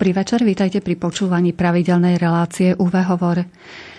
[0.00, 3.44] Dobrý večer, vítajte pri počúvaní pravidelnej relácie UV Hovor.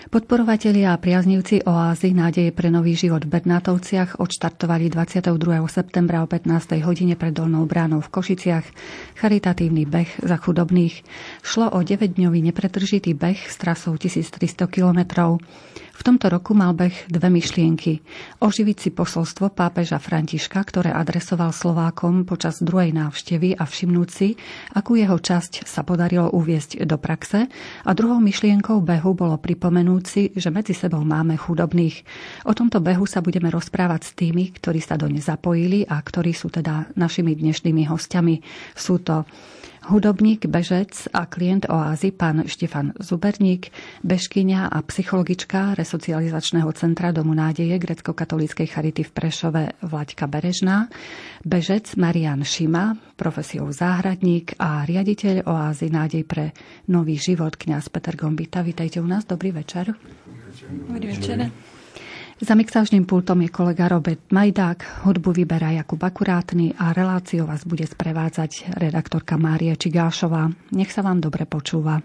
[0.10, 5.38] Podporovatelia a priaznivci oázy nádeje pre nový život v Bernátovciach odštartovali 22.
[5.70, 6.82] septembra o 15.
[6.82, 8.66] hodine pred Dolnou bránou v Košiciach
[9.14, 11.06] charitatívny beh za chudobných.
[11.46, 14.42] Šlo o 9-dňový nepretržitý beh s trasou 1300
[14.74, 15.38] kilometrov.
[16.02, 18.02] V tomto roku mal beh dve myšlienky.
[18.42, 24.34] Oživiť si posolstvo pápeža Františka, ktoré adresoval Slovákom počas druhej návštevy a všimnúť si,
[24.74, 27.46] akú jeho časť sa podarilo uviesť do praxe.
[27.86, 32.02] A druhou myšlienkou behu bolo pripomenúť si, že medzi sebou máme chudobných.
[32.50, 36.50] O tomto behu sa budeme rozprávať s tými, ktorí sa doň zapojili a ktorí sú
[36.50, 38.42] teda našimi dnešnými hostiami.
[38.74, 39.22] Sú to
[39.82, 43.74] Hudobník, bežec a klient oázy pán Štefan Zuberník,
[44.06, 50.86] bežkyňa a psychologička resocializačného centra Domu nádeje grecko-katolíckej charity v Prešove Vlaďka Berežná,
[51.42, 56.54] bežec Marian Šima, profesiou záhradník a riaditeľ oázy Nádej pre
[56.86, 58.62] nový život kňaz Peter Gombita.
[58.62, 59.98] Vítajte u nás, dobrý večer.
[60.94, 61.50] Dobrý večer.
[62.42, 67.86] Za mixážnym pultom je kolega Robert Majdák, hudbu vyberá Jakub Akurátny a reláciu vás bude
[67.86, 70.50] sprevádzať redaktorka Mária Čigášová.
[70.74, 72.02] Nech sa vám dobre počúva.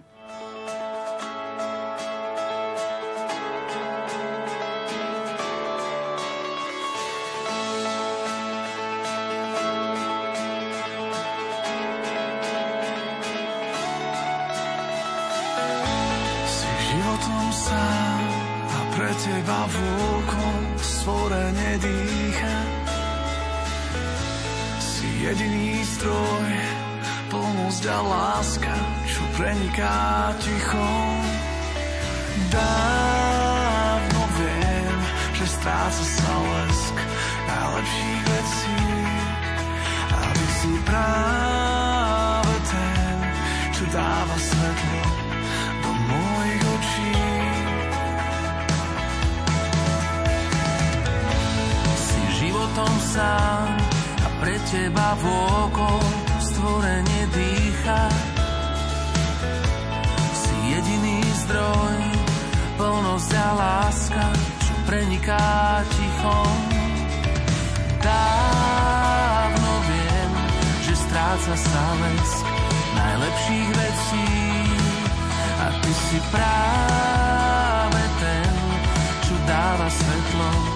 [19.27, 22.59] teba vôkol stvorenie dýcha.
[24.79, 26.47] Si jediný stroj,
[27.35, 28.75] plnosť a láska,
[29.11, 30.91] čo preniká ticho.
[32.55, 34.97] Dávno viem,
[35.35, 36.97] že stráca sa lesk
[37.51, 38.79] najlepších vecí,
[40.15, 41.66] aby si práve
[53.17, 53.67] sám
[54.21, 56.01] a pre teba vôkol
[56.37, 58.05] stvorenie dýcha.
[60.37, 61.97] Si jediný zdroj,
[62.77, 64.25] plnosť a láska,
[64.61, 66.57] čo preniká tichom.
[68.05, 70.33] Dávno viem,
[70.85, 72.29] že stráca sa vec
[73.01, 74.29] najlepších vecí
[75.57, 78.53] a ty si práve ten,
[79.25, 80.76] čo dáva svetlo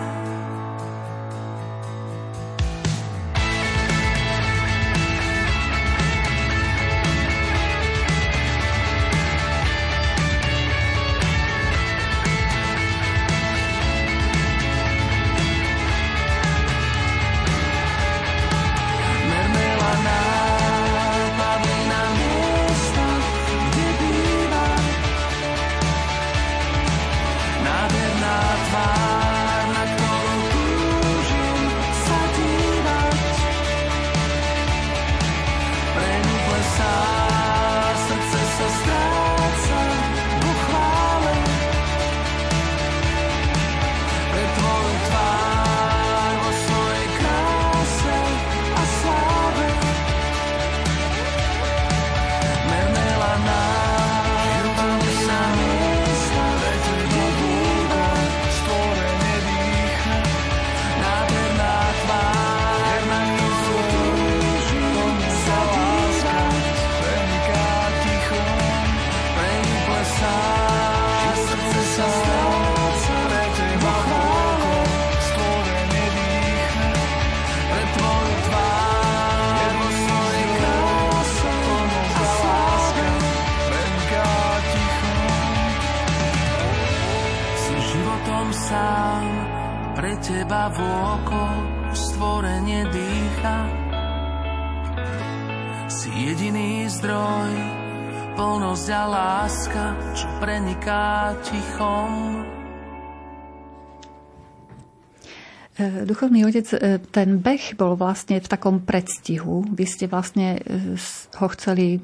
[106.41, 109.61] duchovný otec, e, ten beh bol vlastne v takom predstihu.
[109.69, 110.97] Vy ste vlastne e,
[111.37, 112.01] ho chceli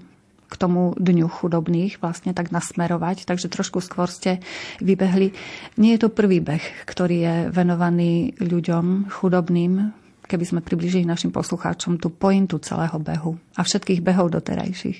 [0.48, 4.40] k tomu dňu chudobných vlastne tak nasmerovať, takže trošku skôr ste
[4.80, 5.36] vybehli.
[5.76, 9.92] Nie je to prvý beh, ktorý je venovaný ľuďom chudobným,
[10.24, 15.00] keby sme približili našim poslucháčom tú pointu celého behu a všetkých behov doterajších.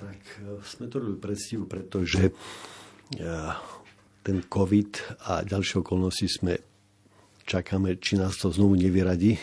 [0.00, 2.32] Tak e, sme to robili predstihu, pretože
[4.24, 4.92] ten COVID
[5.28, 6.73] a ďalšie okolnosti sme
[7.44, 9.38] čakáme, či nás to znovu nevyradí,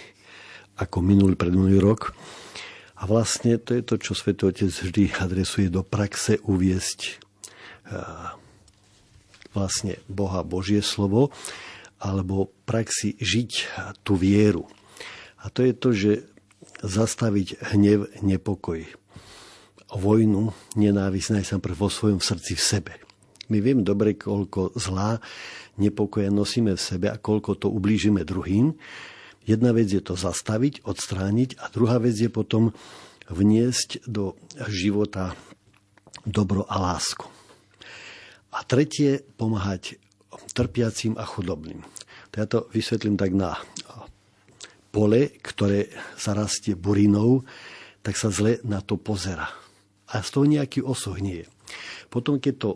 [0.77, 2.13] ako minulý predminulý rok.
[3.01, 7.17] A vlastne to je to, čo Svetý Otec vždy adresuje do praxe uviesť
[9.51, 11.33] vlastne Boha Božie slovo
[12.01, 13.51] alebo praxi žiť
[14.01, 14.65] tú vieru.
[15.41, 16.11] A to je to, že
[16.81, 18.85] zastaviť hnev, nepokoj,
[19.91, 22.93] vojnu, nenávisť najsám vo svojom srdci v sebe.
[23.51, 25.19] My vieme dobre, koľko zlá,
[25.81, 28.77] nepokoja nosíme v sebe a koľko to ublížime druhým.
[29.41, 32.69] Jedna vec je to zastaviť, odstrániť a druhá vec je potom
[33.25, 34.37] vniesť do
[34.69, 35.33] života
[36.27, 37.25] dobro a lásku.
[38.53, 39.97] A tretie, pomáhať
[40.53, 41.81] trpiacim a chudobným.
[42.31, 43.57] To ja to vysvetlím tak na
[44.91, 45.87] pole, ktoré
[46.19, 47.47] sa rastie burinou,
[48.03, 49.47] tak sa zle na to pozera.
[50.11, 51.47] A z toho nejaký osoh nie je.
[52.11, 52.69] Potom, keď to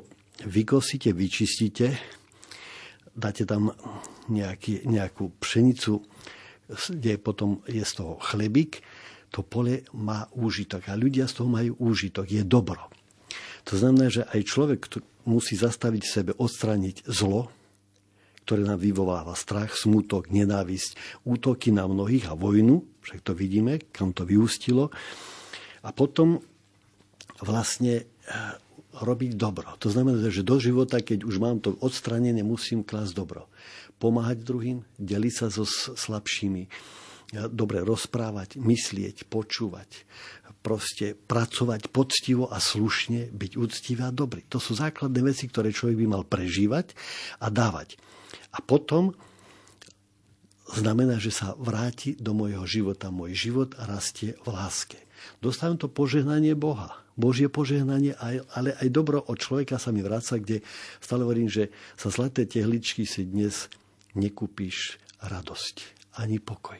[0.48, 2.00] vykosíte, vyčistíte,
[3.16, 3.72] dáte tam
[4.28, 6.04] nejaký, nejakú pšenicu,
[6.68, 8.84] kde potom je z toho chlebík,
[9.32, 12.92] to pole má úžitok a ľudia z toho majú úžitok, je dobro.
[13.66, 14.80] To znamená, že aj človek
[15.26, 17.50] musí zastaviť v sebe, odstrániť zlo,
[18.46, 24.14] ktoré nám vyvoláva strach, smutok, nenávisť, útoky na mnohých a vojnu, však to vidíme, kam
[24.14, 24.94] to vyústilo.
[25.82, 26.38] A potom
[27.42, 28.06] vlastne
[29.02, 29.76] robiť dobro.
[29.84, 33.52] To znamená, že do života, keď už mám to odstranené, musím klásť dobro
[33.96, 35.64] pomáhať druhým, deliť sa so
[35.96, 36.68] slabšími,
[37.52, 40.04] dobre rozprávať, myslieť, počúvať,
[40.60, 44.44] proste pracovať poctivo a slušne, byť úctivý a dobrý.
[44.52, 46.94] To sú základné veci, ktoré človek by mal prežívať
[47.40, 47.96] a dávať.
[48.56, 49.16] A potom
[50.74, 55.00] znamená, že sa vráti do môjho života môj život a rastie v láske.
[55.40, 57.05] Dostávam to požehnanie Boha.
[57.16, 58.12] Božie požehnanie,
[58.52, 60.60] ale aj dobro od človeka sa mi vráca, kde
[61.00, 63.72] stále hovorím, že sa zlaté tehličky si dnes
[64.16, 65.76] nekúpiš radosť,
[66.20, 66.80] ani pokoj.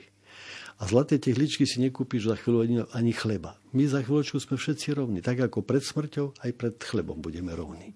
[0.76, 3.56] A zlaté tehličky si nekúpiš za chvíľu ani chleba.
[3.72, 5.24] My za chvíľočku sme všetci rovní.
[5.24, 7.96] Tak ako pred smrťou, aj pred chlebom budeme rovní.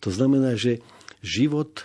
[0.00, 0.80] To znamená, že
[1.20, 1.84] život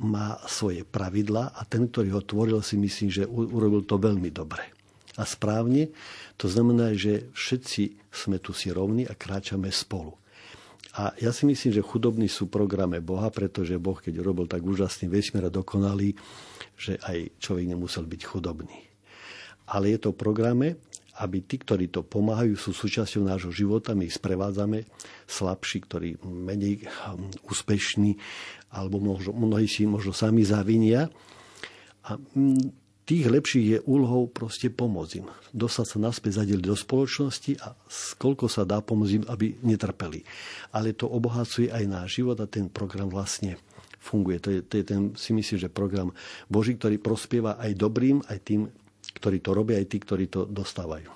[0.00, 4.73] má svoje pravidla a ten, ktorý ho tvoril, si myslím, že urobil to veľmi dobre.
[5.14, 5.94] A správne,
[6.34, 10.18] to znamená, že všetci sme tu si rovní a kráčame spolu.
[10.94, 14.62] A ja si myslím, že chudobní sú v programe Boha, pretože Boh, keď robil tak
[14.62, 16.14] úžasný vesmír a dokonalý,
[16.78, 18.78] že aj človek nemusel byť chudobný.
[19.70, 20.78] Ale je to programe,
[21.18, 24.86] aby tí, ktorí to pomáhajú, sú súčasťou nášho života, my ich sprevádzame,
[25.30, 28.18] slabší, ktorí menej hm, úspešní,
[28.74, 31.06] alebo možno, mnohí si možno sami zavinia.
[32.06, 35.28] A hm, tých lepších je úlohou proste pomôcť im.
[35.52, 37.76] Dostať sa naspäť zadeliť do spoločnosti a
[38.16, 40.24] koľko sa dá pomôcť im, aby netrpeli.
[40.72, 43.60] Ale to obohacuje aj náš život a ten program vlastne
[44.00, 44.40] funguje.
[44.40, 46.12] To je, to je ten, si myslím, že program
[46.48, 48.68] Boží, ktorý prospieva aj dobrým, aj tým,
[49.20, 51.08] ktorí to robia, aj tí, ktorí to dostávajú.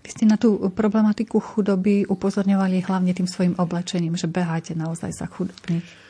[0.00, 5.28] Vy ste na tú problematiku chudoby upozorňovali hlavne tým svojim oblečením, že beháte naozaj za
[5.28, 6.09] chudobných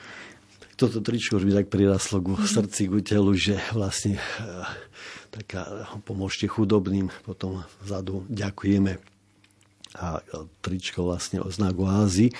[0.80, 4.22] toto tričko už mi tak priraslo ku srdci, ku telu, že vlastne e,
[5.28, 8.96] taká pomôžte chudobným, potom vzadu ďakujeme
[10.00, 10.24] a
[10.64, 12.32] tričko vlastne o znak oázy.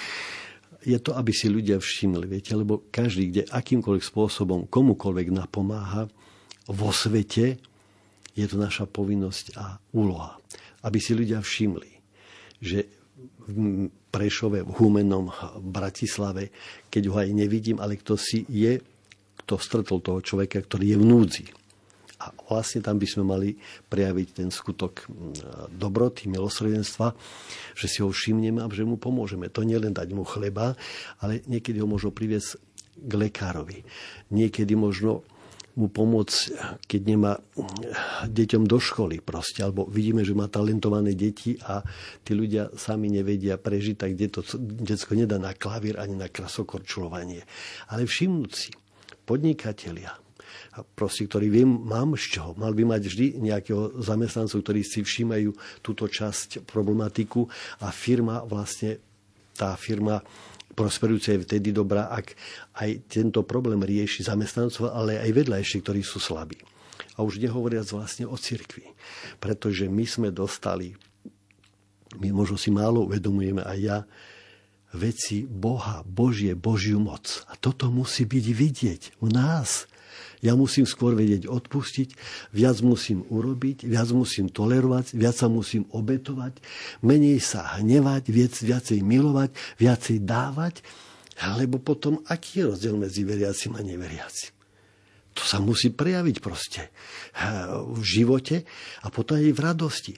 [0.81, 6.09] Je to, aby si ľudia všimli, viete, lebo každý, kde akýmkoľvek spôsobom komukoľvek napomáha
[6.65, 7.61] vo svete,
[8.33, 10.41] je to naša povinnosť a úloha.
[10.81, 12.01] Aby si ľudia všimli,
[12.65, 12.89] že
[13.47, 16.51] v Prešove, v Humenom, v Bratislave,
[16.91, 18.83] keď ho aj nevidím, ale kto si je,
[19.45, 21.47] kto stretol toho človeka, ktorý je v núdzi.
[22.21, 23.57] A vlastne tam by sme mali
[23.89, 25.09] prejaviť ten skutok
[25.73, 27.17] dobroty, milosrdenstva,
[27.73, 29.49] že si ho všimneme a že mu pomôžeme.
[29.49, 30.77] To nielen dať mu chleba,
[31.17, 32.61] ale niekedy ho možno priviesť
[33.01, 33.81] k lekárovi.
[34.29, 35.25] Niekedy možno
[35.81, 36.39] mu pomôcť,
[36.85, 37.41] keď nemá
[38.29, 41.81] deťom do školy proste, alebo vidíme, že má talentované deti a
[42.21, 47.49] tí ľudia sami nevedia prežiť, tak to detsko nedá na klavír ani na krasokorčulovanie.
[47.89, 48.71] Ale všimnúť si,
[49.25, 50.13] podnikatelia,
[50.95, 52.51] proste, ktorý viem, mám z čoho.
[52.61, 57.49] Mal by mať vždy nejakého zamestnancov, ktorí si všímajú túto časť problematiku
[57.83, 59.01] a firma vlastne,
[59.57, 60.23] tá firma
[60.75, 62.35] prosperujúca je vtedy dobrá, ak
[62.79, 66.59] aj tento problém rieši zamestnancov, ale aj vedľajšie, ktorí sú slabí.
[67.19, 68.87] A už nehovoriac vlastne o cirkvi.
[69.43, 70.97] Pretože my sme dostali
[72.19, 73.99] My možno si málo uvedomujeme aj ja,
[74.91, 77.47] veci Boha, Božie, Božiu moc.
[77.47, 79.87] A toto musí byť vidieť v nás.
[80.41, 82.17] Ja musím skôr vedieť odpustiť,
[82.57, 86.57] viac musím urobiť, viac musím tolerovať, viac sa musím obetovať,
[87.05, 90.81] menej sa hnevať, viac, viacej milovať, viacej dávať,
[91.61, 94.53] lebo potom aký je rozdiel medzi veriacim a neveriacim?
[95.37, 96.91] To sa musí prejaviť proste
[97.87, 98.67] v živote
[99.05, 100.15] a potom aj v radosti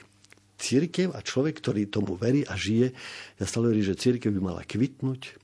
[0.63, 2.95] církev a človek, ktorý tomu verí a žije,
[3.39, 5.35] ja stále verím, že církev by mala kvitnúť,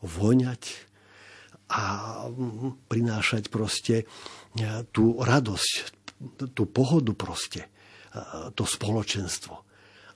[0.00, 0.91] voňať
[1.72, 1.82] a
[2.92, 4.06] prinášať proste e,
[4.92, 5.72] tú radosť,
[6.52, 7.68] tú pohodu proste, e,
[8.52, 9.72] to spoločenstvo.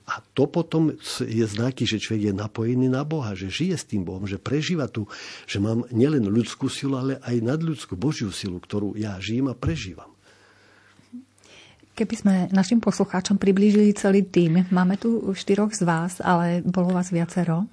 [0.07, 4.07] A to potom je znaky, že človek je napojený na Boha, že žije s tým
[4.07, 5.03] Bohom, že prežíva tu,
[5.43, 10.07] že mám nielen ľudskú silu, ale aj nadľudskú Božiu silu, ktorú ja žijem a prežívam.
[11.97, 17.09] Keby sme našim poslucháčom priblížili celý tým, máme tu štyroch z vás, ale bolo vás
[17.11, 17.65] viacero?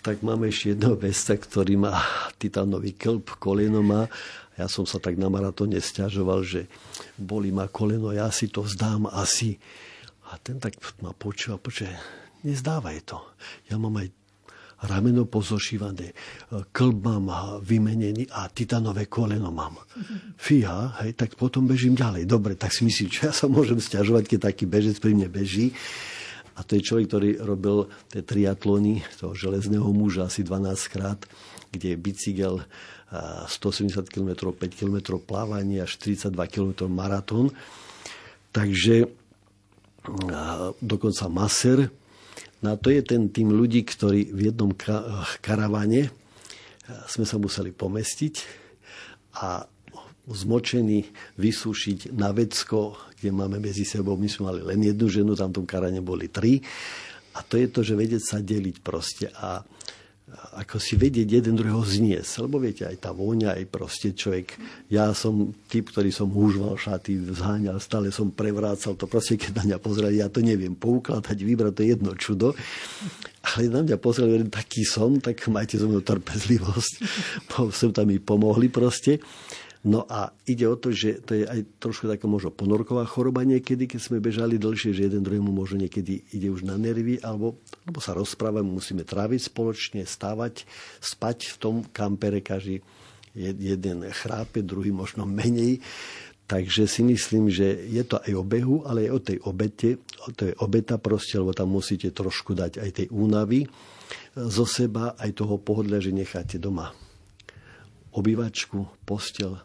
[0.00, 2.00] Tak máme ešte jedného vesta, ktorý má
[2.40, 4.08] titánový klb, koleno má.
[4.56, 6.72] Ja som sa tak na maratóne stiažoval, že
[7.20, 9.60] boli ma koleno, ja si to zdám asi.
[10.32, 11.92] A ten tak ma počúva, počuje,
[12.48, 13.20] nezdávaj to.
[13.68, 14.08] Ja mám aj
[14.88, 16.16] rameno pozošívané,
[16.72, 19.76] klb mám vymenený a titanové koleno mám.
[20.40, 22.24] Fíha, hej, tak potom bežím ďalej.
[22.24, 25.76] Dobre, tak si myslím, čo ja sa môžem stiažovať, keď taký bežec pri mne beží.
[26.60, 31.24] A to je človek, ktorý robil tie triatlony toho železného muža asi 12 krát,
[31.72, 32.54] kde je bicykel
[33.48, 37.48] 170 km, 5 km plávanie až 42 km maratón.
[38.52, 39.08] Takže
[40.84, 41.88] dokonca maser
[42.60, 44.76] No a to je ten tým ľudí, ktorí v jednom
[45.40, 46.12] karavane
[47.08, 48.34] sme sa museli pomestiť
[49.40, 49.64] a
[50.30, 55.50] zmočený vysúšiť na vecko, kde máme medzi sebou, my sme mali len jednu ženu, tam
[55.52, 56.62] v tom karane boli tri.
[57.36, 59.30] A to je to, že vedieť sa deliť proste.
[59.30, 59.62] A
[60.30, 62.46] ako si vedieť jeden druhého zniesť.
[62.46, 64.54] Lebo viete, aj tá vôňa, aj proste človek,
[64.90, 69.74] ja som typ, ktorý som húžval šaty, zháňal, stále som prevrácal to, proste keď na
[69.74, 72.48] mňa pozreli, ja to neviem poukladať, vybrať, to je jedno čudo.
[73.40, 76.92] Ale na mňa pozreli, taký som, tak majte zo mnou trpezlivosť.
[77.78, 79.18] Sem tam mi pomohli proste.
[79.80, 83.88] No a ide o to, že to je aj trošku taká možno ponorková choroba niekedy,
[83.88, 87.56] keď sme bežali dlhšie, že jeden druhému možno niekedy ide už na nervy, alebo,
[87.88, 90.68] alebo sa rozprávame, musíme tráviť spoločne, stávať,
[91.00, 92.84] spať v tom kampere, každý
[93.32, 95.80] jeden chrápe, druhý možno menej.
[96.44, 99.88] Takže si myslím, že je to aj o behu, ale aj o tej obete.
[100.34, 103.64] To je obeta proste, lebo tam musíte trošku dať aj tej únavy
[104.36, 106.92] zo seba, aj toho pohodlia, že necháte doma
[108.12, 109.58] obývačku, postel,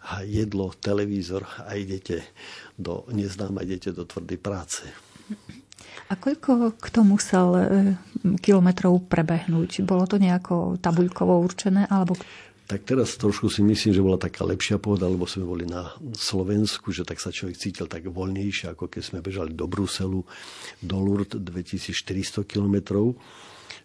[0.00, 2.24] a jedlo, televízor a idete
[2.80, 4.88] do neznáma, idete do tvrdej práce.
[6.10, 7.64] A koľko kto musel e,
[8.42, 9.84] kilometrov prebehnúť?
[9.86, 11.86] Bolo to nejako tabuľkovo určené?
[11.86, 12.18] Alebo...
[12.66, 16.90] Tak teraz trošku si myslím, že bola taká lepšia pohoda, lebo sme boli na Slovensku,
[16.90, 20.22] že tak sa človek cítil tak voľnejšie, ako keď sme bežali do Bruselu,
[20.82, 23.14] do Lourdes 2400 kilometrov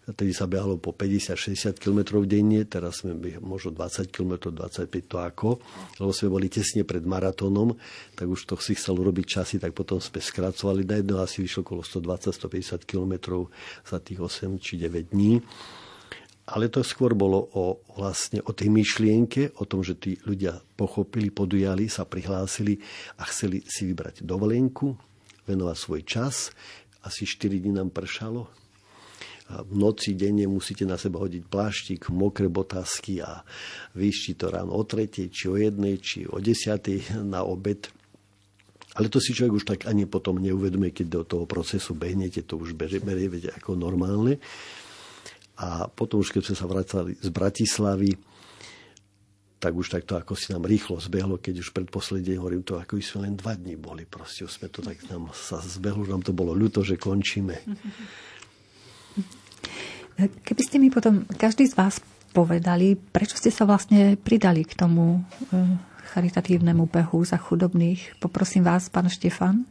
[0.06, 5.58] Tedy sa behalo po 50-60 km denne, teraz sme možno 20 km, 25 to ako,
[5.98, 7.74] lebo sme boli tesne pred maratónom,
[8.14, 10.86] tak už to si chcel urobiť časy, tak potom sme skracovali.
[10.86, 13.50] Na jedno asi vyšlo okolo 120-150 km
[13.82, 15.42] za tých 8 či 9 dní.
[16.54, 21.34] Ale to skôr bolo o, vlastne o tej myšlienke, o tom, že tí ľudia pochopili,
[21.34, 22.78] podujali, sa prihlásili
[23.18, 24.94] a chceli si vybrať dovolenku,
[25.50, 26.54] venovať svoj čas.
[27.02, 28.46] Asi 4 dní nám pršalo,
[29.46, 33.46] v noci denne musíte na seba hodiť pláštik, mokré botázky a
[33.94, 37.86] vyšti to ráno o tretej, či o jednej, či o desiatej na obed.
[38.98, 42.58] Ale to si človek už tak ani potom neuvedomuje, keď do toho procesu behnete, to
[42.58, 44.42] už berie, berie ako normálne.
[45.62, 48.10] A potom už keď sme sa vracali z Bratislavy,
[49.56, 53.30] tak už takto ako si nám rýchlo zbehlo, keď už predposledne hovorím to, ako sme
[53.30, 54.04] len dva dní boli.
[54.04, 57.56] Proste už sme to tak nám sa zbehlo, nám to bolo ľúto, že končíme.
[60.16, 62.00] Keby ste mi potom každý z vás
[62.32, 65.56] povedali, prečo ste sa vlastne pridali k tomu e,
[66.12, 68.20] charitatívnemu behu za chudobných.
[68.20, 69.68] Poprosím vás, pán Štefan,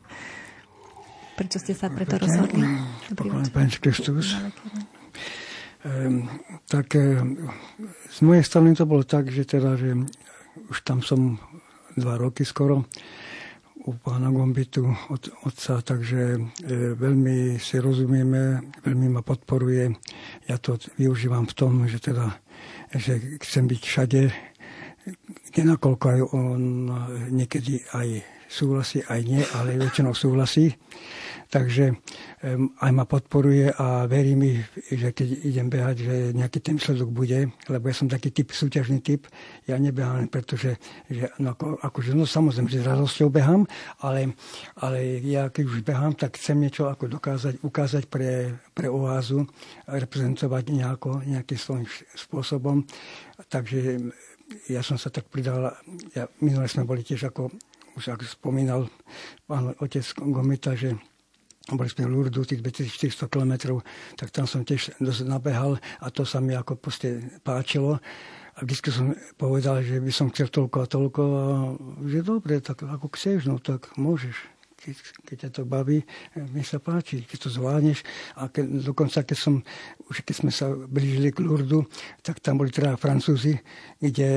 [1.37, 2.65] prečo ste sa preto rozhodli?
[3.53, 4.37] Pán Kristus.
[5.85, 6.25] Ehm,
[6.65, 7.21] tak e,
[8.09, 9.93] z mojej strany to bolo tak, že teda, že
[10.69, 11.37] už tam som
[11.93, 12.85] dva roky skoro
[13.85, 16.39] u pána Gombitu, od otca, takže e,
[16.97, 19.93] veľmi si rozumieme, veľmi ma podporuje.
[20.49, 22.33] Ja to využívam v tom, že teda,
[22.89, 24.21] že chcem byť všade,
[25.53, 25.61] kde
[26.17, 26.89] aj on
[27.29, 30.73] niekedy aj súhlasí, aj nie, ale väčšinou súhlasí.
[31.49, 31.95] Takže
[32.81, 34.59] aj ma podporuje a verí mi,
[34.91, 38.99] že keď idem behať, že nejaký ten výsledok bude, lebo ja som taký typ, súťažný
[39.01, 39.29] typ.
[39.69, 40.77] Ja nebehám, pretože
[41.09, 43.63] že, no, ako, akože, no samozrejme, že s radosťou behám,
[44.01, 44.33] ale,
[44.81, 49.45] ale ja keď už behám, tak chcem niečo ako dokázať, ukázať pre, pre oázu,
[49.87, 51.87] reprezentovať nejako, nejakým svojím
[52.17, 52.83] spôsobom.
[53.47, 54.11] Takže
[54.69, 55.73] ja som sa tak pridal,
[56.13, 57.49] ja, minule sme boli tiež ako,
[57.97, 58.85] už ako spomínal
[59.47, 60.93] pán otec Gomita, že
[61.73, 63.81] boli sme v Lourdes, tých 2400 km,
[64.13, 67.97] tak tam som tiež dosť nabehal a to sa mi ako proste páčilo.
[68.55, 71.45] A vždy som povedal, že by som chcel toľko a toľko a
[72.05, 74.37] že dobre, tak ako chceš, no tak môžeš.
[74.75, 74.95] Keď,
[75.25, 76.05] keď ťa to baví,
[76.53, 78.05] mi sa páči, keď to zvládneš.
[78.37, 79.65] A keď, dokonca, keď, som,
[80.13, 81.89] už keď sme sa blížili k Lourdu,
[82.21, 83.57] tak tam boli teda Francúzi,
[83.97, 84.29] kde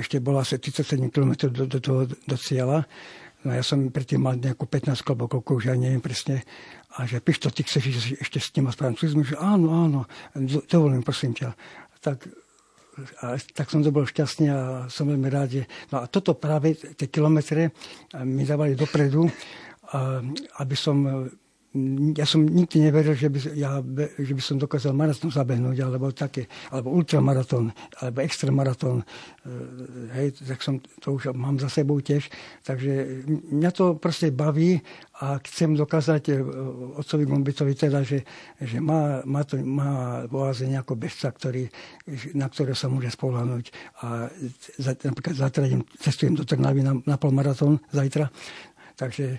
[0.00, 2.88] ešte bola asi 37 km do, do, toho, do cieľa
[3.40, 6.44] No ja som predtým mal nejakú 15 alebo koľko, už ja neviem presne.
[7.00, 9.24] A že píš to, ty chceš ešte s tým francúzmi?
[9.24, 10.00] Že áno, áno,
[10.68, 11.56] dovolím, prosím ťa.
[12.04, 12.28] Tak,
[13.24, 14.58] a, tak som to bol šťastný a
[14.92, 15.56] som veľmi rád.
[15.56, 15.62] Že...
[15.88, 17.72] No a toto práve, tie kilometre
[18.28, 19.24] mi dávali dopredu,
[20.60, 21.30] aby som
[22.18, 23.78] ja som nikdy neveril, že by, ja,
[24.18, 27.70] že by som dokázal maratón zabehnúť, alebo také, alebo ultramaratón,
[28.02, 28.98] alebo extramaratón.
[28.98, 29.04] E,
[30.18, 32.26] hej, tak som to už mám za sebou tiež.
[32.66, 33.22] Takže
[33.54, 34.82] mňa to proste baví
[35.22, 36.42] a chcem dokázať e,
[36.98, 38.26] otcovi Gombitovi teda, že,
[38.58, 41.70] že má, má, to, má v oáze nejako bežca, ktorý,
[42.34, 43.64] na ktorého sa môže spolahnuť.
[44.02, 44.26] A
[45.06, 45.70] napríklad zajtra
[46.02, 48.26] cestujem do Trnavy na, na polmaratón zajtra.
[48.98, 49.38] Takže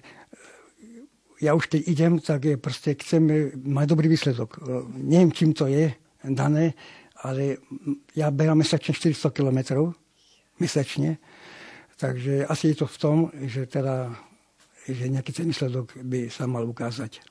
[1.42, 4.62] ja už keď idem, tak je proste chcem mať dobrý výsledok.
[4.94, 5.90] Neviem, čím to je
[6.22, 6.78] dané,
[7.26, 7.58] ale
[8.14, 9.60] ja behám mesačne 400 km
[10.62, 11.18] mesačne,
[11.98, 13.18] takže asi je to v tom,
[13.50, 14.14] že teda
[14.90, 17.22] že nejaký ten výsledok by sa mal ukázať.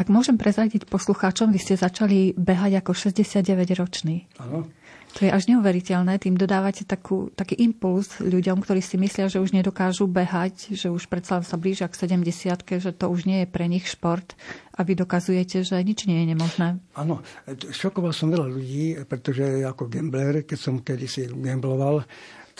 [0.00, 4.32] Ak môžem prezradiť poslucháčom, vy ste začali behať ako 69-ročný.
[4.40, 4.64] Áno.
[5.18, 9.50] To je až neuveriteľné, tým dodávate takú, taký impuls ľuďom, ktorí si myslia, že už
[9.50, 13.66] nedokážu behať, že už predsa sa blížia k 70 že to už nie je pre
[13.66, 14.38] nich šport
[14.76, 16.68] a vy dokazujete, že nič nie je nemožné.
[16.94, 17.20] Áno,
[17.50, 22.06] šokoval som veľa ľudí, pretože ako gambler, keď som kedysi gambloval,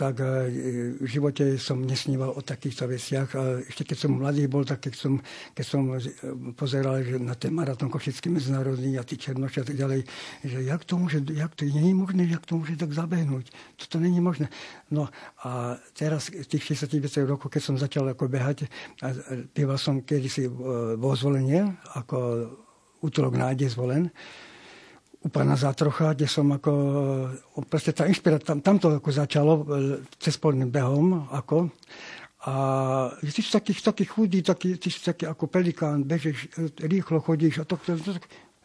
[0.01, 0.57] tak e,
[0.97, 3.29] v živote som nesníval o takýchto veciach.
[3.37, 5.21] A ešte keď som mladý bol, tak keď som,
[5.53, 6.01] keď som e,
[6.57, 10.01] pozeral že na ten maratón Košický medzinárodný a tí Černoši a tak ďalej,
[10.41, 13.53] že jak to môže, jak to nie je možné, jak to môže tak zabehnúť.
[13.77, 14.49] Toto není možné.
[14.89, 15.13] No
[15.45, 16.97] a teraz, tých 60
[17.29, 18.73] rokov, keď som začal ako behať,
[19.05, 19.13] a
[19.53, 20.53] býval som kedysi e,
[20.97, 22.17] vo zvolenie, ako
[23.05, 24.09] útolok nádej zvolen,
[25.21, 26.73] u pána Zátrocha, kde som ako,
[27.69, 29.65] proste tá inšpirácia, tam, tam to ako začalo e,
[30.17, 31.69] cez polným behom, ako.
[32.49, 32.53] A
[33.21, 37.61] ty si taký, taký chudý, taký, ty si taký ako pelikán, bežeš, e, rýchlo chodíš
[37.61, 38.17] a to, to, to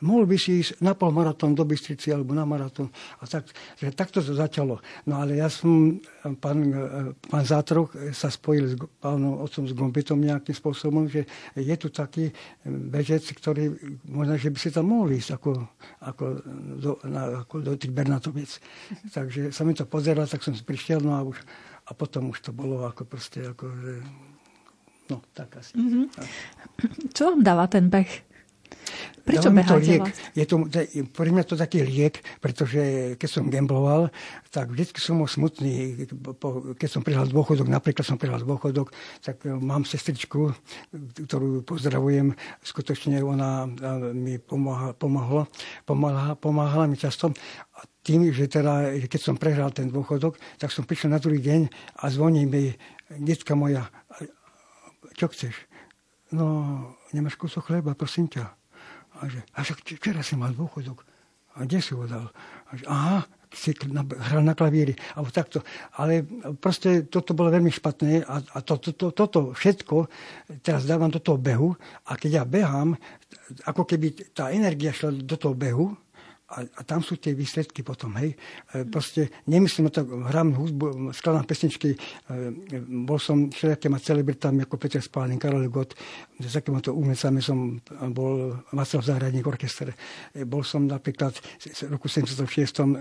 [0.04, 2.92] mohol by si ísť na polmaratón do Bystrici alebo na maratón.
[3.20, 3.48] A tak,
[3.80, 4.84] že takto to začalo.
[5.08, 6.04] No ale ja som,
[6.44, 6.68] pán,
[7.32, 11.24] pán Zátrok sa spojil s pánom otcom s Gombitom nejakým spôsobom, že
[11.56, 12.28] je tu taký
[12.68, 13.72] bežec, ktorý
[14.12, 15.52] možno, že by si tam mohol ísť ako,
[16.04, 16.26] ako,
[16.76, 18.52] do, na, ako do tých Bernatoviec.
[19.16, 21.40] Takže sa mi to pozeral, tak som prišiel, no a, už,
[21.88, 23.94] a potom už to bolo ako proste, ako, že,
[25.08, 25.72] no tak asi.
[25.80, 26.06] Mm-hmm.
[27.16, 28.35] Čo vám dáva ten beh?
[29.26, 30.06] Prečo to liek.
[30.38, 30.70] Je to,
[31.10, 34.14] pre mňa to taký liek, pretože keď som gambloval,
[34.54, 36.06] tak vždy som bol smutný.
[36.78, 38.94] Keď som prihľad dôchodok, napríklad som prihľad dôchodok,
[39.26, 40.54] tak e, mám sestričku,
[41.26, 42.38] ktorú pozdravujem.
[42.62, 43.66] Skutočne ona
[44.14, 45.50] mi pomáha, pomáhala,
[45.90, 47.34] pomáhala, pomáhala mi často.
[48.06, 51.62] Tým, že teda, keď som prehral ten dôchodok, tak som prišiel na druhý deň
[51.98, 52.78] a zvoní mi
[53.10, 53.90] detka moja,
[55.18, 55.58] čo chceš?
[56.30, 56.46] No,
[57.10, 58.65] nemáš kúsok chleba, prosím ťa
[59.20, 61.04] a že, a však včera si mal dôchodok.
[61.56, 62.28] A kde si ho dal?
[62.68, 63.24] A že, aha,
[63.56, 64.92] si hral na klavíri.
[65.16, 65.64] Alebo takto.
[65.96, 66.28] Ale
[66.60, 70.12] proste toto bolo veľmi špatné a, a to, to, to, toto všetko
[70.60, 71.72] teraz dávam do toho behu
[72.06, 73.00] a keď ja behám,
[73.64, 75.96] ako keby tá energia šla do toho behu,
[76.56, 78.32] a, a tam sú tie výsledky potom, hej.
[78.72, 81.98] E, proste nemyslím to, hrám hudbu, skladám pesničky, e,
[83.04, 86.00] bol som všelijakýma celebritami ako Peter Spálny, Karol Gott,
[86.40, 87.80] s takýmito umelcami som
[88.16, 89.92] bol Václav Zahradník orchester.
[90.32, 92.48] E, bol som napríklad v roku 76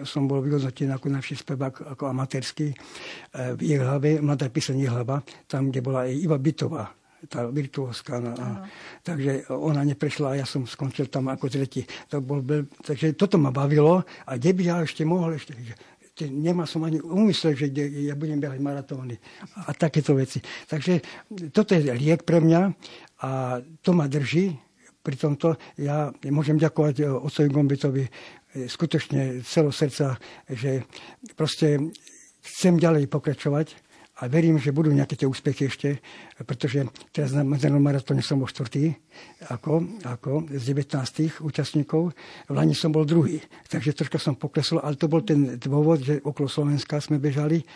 [0.02, 2.76] som bol vyhodnotený ako najvyšší spevák, ako amatérsky e,
[3.54, 8.20] v Jehlave, Mladá píseň Jehlava, tam, kde bola aj Iva Bytová tá virtuózka.
[8.20, 8.66] No, a,
[9.04, 11.84] takže ona neprešla a ja som skončil tam ako tretí.
[12.10, 12.44] To bol,
[12.84, 15.54] takže toto ma bavilo a kde by ja ešte mohol ešte
[16.22, 17.74] nemal som ani úmysel, že
[18.06, 19.18] ja budem behať maratóny
[19.66, 20.38] a takéto veci.
[20.70, 21.02] Takže
[21.50, 22.60] toto je liek pre mňa
[23.26, 24.54] a to ma drží.
[25.04, 28.04] Pri tomto ja môžem ďakovať otcovi Gombitovi
[28.54, 30.16] skutočne celo srdca,
[30.48, 30.86] že
[31.34, 31.92] proste
[32.40, 33.74] chcem ďalej pokračovať
[34.14, 35.98] a verím, že budú nejaké tie úspechy ešte,
[36.46, 38.94] pretože teraz na medzinárodnom maratóne som bol štvrtý
[39.50, 42.14] ako, ako z 19 účastníkov.
[42.46, 46.22] V Lani som bol druhý, takže troška som poklesol, ale to bol ten dôvod, že
[46.22, 47.66] okolo Slovenska sme bežali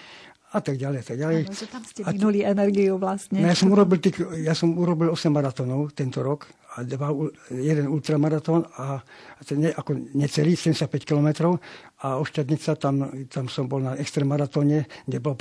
[0.49, 1.41] a tak ďalej, tak ďalej.
[1.45, 3.45] Ano, že tam ste minuli energiu vlastne.
[3.45, 6.49] No ja, som urobil tých, ja som urobil 8 maratónov tento rok
[6.79, 7.13] a dva,
[7.53, 11.61] jeden ultramaratón a, a ten ne, ako necelý, 75 km
[11.99, 15.35] a Ošťadnica, tam, tam som bol na extremaratóne, kde bolo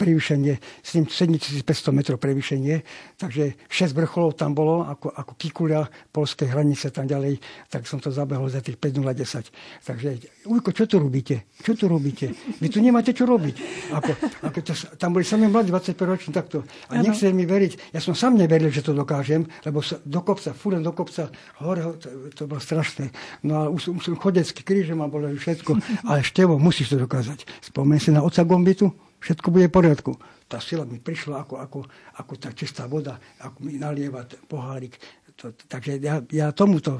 [0.00, 2.80] prevýšenie, 7500 metrov prevýšenie,
[3.20, 7.36] takže 6 vrcholov tam bolo, ako, ako Kikulia, polské hranice tam ďalej,
[7.68, 9.52] tak som to zabehol za tých 5.010.
[9.84, 10.08] Takže,
[10.48, 11.52] Ujko, čo tu robíte?
[11.60, 12.32] Čo tu robíte?
[12.56, 13.56] Vy tu nemáte čo robiť.
[13.92, 14.10] Ako,
[14.48, 16.64] ako to, tam boli sami mladí, 25 roční, takto.
[16.88, 20.56] A nechcete mi veriť, ja som sám neveril, že to dokážem, lebo sa, do kopca,
[20.56, 21.28] fúrem do kopca,
[21.60, 23.12] hore, to, to bolo strašné.
[23.44, 25.97] No a už, už som chodecký kríže ma bolo všetko.
[26.04, 27.46] Ale Števo, musíš to dokázať.
[27.64, 30.12] Spomeň si na oca Gombitu, všetko bude v poriadku.
[30.48, 31.78] Tá sila mi prišla ako, ako,
[32.24, 34.96] ako tá čistá voda, ako mi nalieva pohárik.
[35.38, 36.98] To, takže ja, ja tomuto,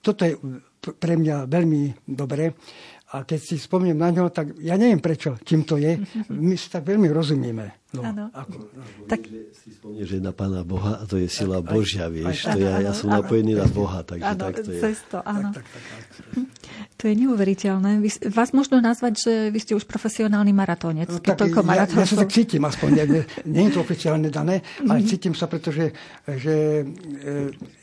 [0.00, 0.38] toto je
[0.80, 2.54] pre mňa veľmi dobré.
[3.14, 5.94] A keď si spomínam na ňo, tak ja neviem prečo, čím to je.
[6.30, 7.86] My si tak veľmi rozumieme.
[7.94, 8.02] No,
[8.34, 8.82] ako, no.
[9.06, 9.30] Tak...
[9.54, 12.50] Si spomínaš, že na Pána Boha a to je sila aj, Božia, vieš.
[12.50, 14.80] Aj, to ja, ja som ano, napojený na Boha, takže ano, tak to je.
[14.82, 15.48] Cesto, áno.
[15.54, 16.65] Tak, tak, tak, tak.
[16.96, 18.00] To je neuveriteľné.
[18.00, 21.12] Vy, vás možno nazvať, že vy ste už profesionálny maratónec.
[21.12, 22.88] No, tak, ja, ja sa tak cítim aspoň.
[22.96, 23.04] Nie,
[23.44, 25.10] nie je to oficiálne dané, ale mm-hmm.
[25.12, 25.92] cítim sa, pretože
[26.24, 26.88] že,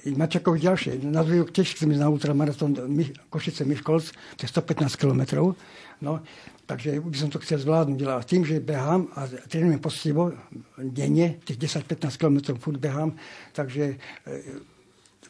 [0.10, 1.06] e, ma čakajú ďalšie.
[1.06, 2.74] Na druhý rok tiež chcem ísť na ultramaratón
[3.30, 5.54] Košice Miškolc, to je 115 kilometrov.
[6.02, 6.26] No,
[6.66, 8.00] takže by som to chcel zvládnuť.
[8.10, 10.34] A tým, že behám a trénujem poctivo
[10.74, 13.14] denne, tých 10-15 km furt behám,
[13.54, 14.73] takže e,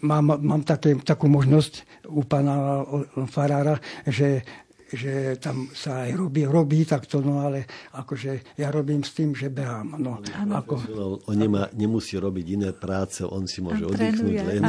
[0.04, 2.84] mám, mám také, takú možnosť u pána
[3.32, 4.44] Farára, že
[4.94, 7.66] že tam sa aj robí, robí takto, no ale
[7.98, 9.98] akože ja robím s tým, že behám.
[9.98, 10.22] No,
[10.54, 10.74] ako...
[11.26, 14.62] On nemá, nemusí robiť iné práce, on si môže oddychnúť len.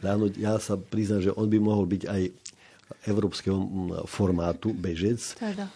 [0.00, 2.22] Ráno, ja sa priznám, že on by mohol byť aj
[3.12, 3.60] európskeho
[4.08, 5.20] formátu bežec.
[5.36, 5.68] Teda.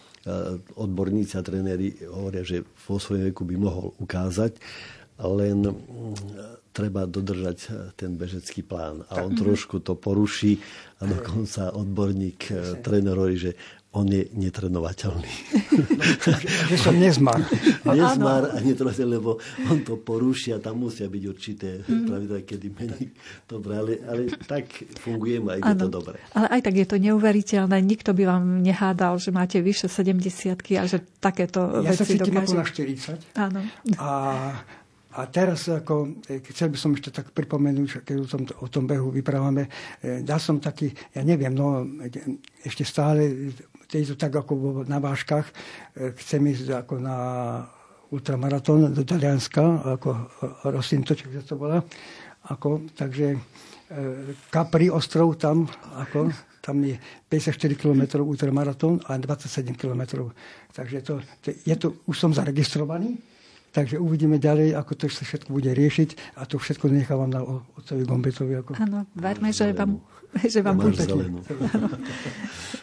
[0.81, 4.57] Odborníci a tréneri hovoria, že vo svojom veku by mohol ukázať,
[5.27, 5.71] len
[6.73, 9.05] treba dodržať e, ten bežecký plán.
[9.13, 10.59] A on trošku to poruší
[10.99, 13.53] a dokonca odborník, e, tréner hovorí, že
[13.93, 15.33] on je netrenovateľný.
[16.03, 16.39] No,
[16.71, 17.45] že som nezmar.
[17.99, 19.37] nezmar a netrenovateľný, lebo
[19.69, 22.07] on to porúši a tam musia byť určité mm.
[22.09, 23.07] pravidla, kedy mení.
[23.45, 24.71] Dobre, ale, ale tak
[25.03, 25.83] fungujem a ide ano.
[25.87, 26.17] to dobre.
[26.33, 27.77] Ale aj tak je to neuveriteľné.
[27.83, 31.93] Nikto by vám nehádal, že máte vyše 70 a že takéto ja veci dokáže.
[31.93, 33.37] Ja sa cítim ako na 40.
[33.37, 33.61] Áno.
[33.99, 34.09] A
[35.13, 38.85] a teraz, ako, e, chcel by som ešte tak pripomenúť, keď o tom, o tom
[38.89, 39.69] behu vyprávame,
[40.01, 41.85] e, dal som taký, ja neviem, no,
[42.65, 43.53] ešte stále
[43.93, 47.17] to tak ako na váškach, e, chcem ísť ako na
[48.09, 50.09] ultramaratón do Talianska, ako
[50.69, 51.81] Rosinto, to bola.
[52.53, 53.39] Ako, takže
[54.53, 55.65] Capri ostrov tam,
[55.97, 56.97] ako, tam je
[57.29, 60.29] 54 km ultramaratón a 27 km.
[60.73, 63.17] Takže to, to, je to, už som zaregistrovaný,
[63.73, 67.41] Takže uvidíme ďalej, ako to sa všetko bude riešiť a to všetko nechávam na
[67.81, 68.61] otcovi Gombetovi.
[68.61, 68.77] Ako...
[68.77, 69.97] Áno, verme, že vám,
[70.53, 71.01] že vám bude...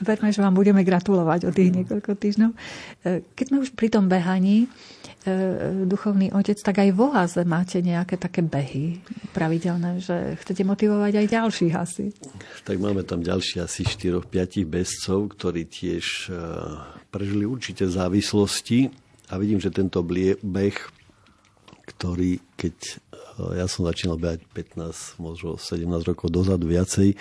[0.09, 2.51] verme, že vám budeme gratulovať od tých niekoľko týždňov.
[3.05, 7.85] E, keď sme už pri tom behaní, e, duchovný otec, tak aj v Oáze máte
[7.85, 8.97] nejaké také behy
[9.37, 12.09] pravidelné, že chcete motivovať aj ďalších asi.
[12.65, 16.41] Tak máme tam ďalšie asi 4-5 bezcov, ktorí tiež e,
[17.13, 20.77] prežili určité závislosti a vidím, že tento beh,
[21.95, 27.13] ktorý keď eh, ja som začínal behať 15, možno 17 rokov dozadu viacej,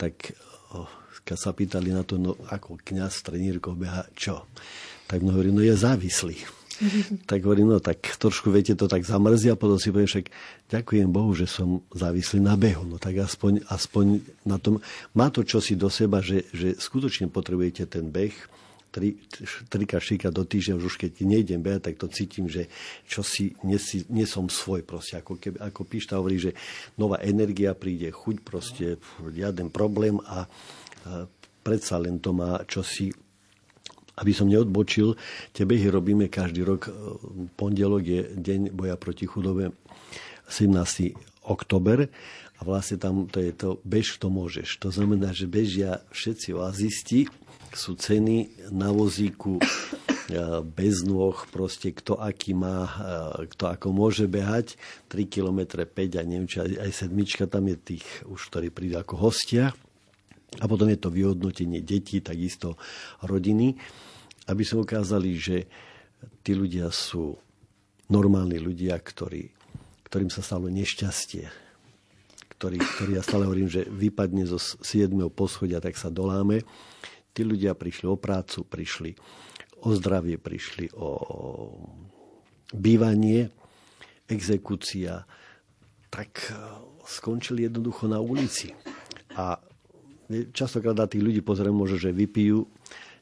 [0.00, 0.88] tak eh,
[1.24, 4.44] keď sa pýtali na to, no ako kniaz trenírko beha, čo?
[5.08, 6.36] Tak mno hovorí, no je závislý.
[7.30, 10.26] tak hovorím, no tak trošku, viete, to tak zamrzí a potom si poviem, však
[10.68, 12.82] ďakujem Bohu, že som závislý na behu.
[12.88, 14.82] No tak aspoň, aspoň na tom,
[15.14, 18.34] má to čosi do seba, že, že skutočne potrebujete ten beh,
[18.94, 19.18] tri,
[19.66, 19.98] trika
[20.30, 22.70] do týždňa, už keď nejdem behať, tak to cítim, že
[23.10, 25.18] čo si, nie, si, nie som svoj proste.
[25.18, 26.54] Ako, keby, ako Pišta hovorí, že
[26.94, 31.26] nová energia príde, chuť proste, žiaden problém a, a
[31.66, 33.10] predsa len to má čosi
[34.14, 35.18] aby som neodbočil,
[35.50, 36.86] tie behy robíme každý rok.
[37.58, 39.74] Pondelok je deň boja proti chudobe,
[40.46, 41.18] 17.
[41.50, 42.06] oktober
[42.54, 44.78] A vlastne tam to je to bež, to môžeš.
[44.86, 47.26] To znamená, že bežia všetci oazisti,
[47.74, 49.64] sú ceny na vozíku e,
[50.62, 54.78] bez nôh, proste kto aký má, e, kto ako môže behať,
[55.10, 59.18] 3 km 5 a neviem, či aj sedmička, tam je tých už, ktorí prídu ako
[59.18, 59.74] hostia.
[60.62, 62.78] A potom je to vyhodnotenie detí, takisto
[63.26, 63.74] rodiny,
[64.46, 65.66] aby sme ukázali, že
[66.46, 67.34] tí ľudia sú
[68.06, 69.50] normálni ľudia, ktorí,
[70.06, 71.50] ktorým sa stalo nešťastie,
[72.54, 75.10] ktorý, ktorý ja stále hovorím, že vypadne zo 7.
[75.32, 76.62] poschodia, tak sa doláme.
[77.34, 79.10] Tí ľudia prišli o prácu, prišli
[79.82, 81.08] o zdravie, prišli o
[82.70, 83.50] bývanie,
[84.30, 85.26] exekúcia,
[86.08, 86.54] tak e,
[87.04, 88.72] skončili jednoducho na ulici.
[89.34, 89.58] A
[90.54, 92.64] častokrát na tých ľudí pozriem, možno, že vypijú.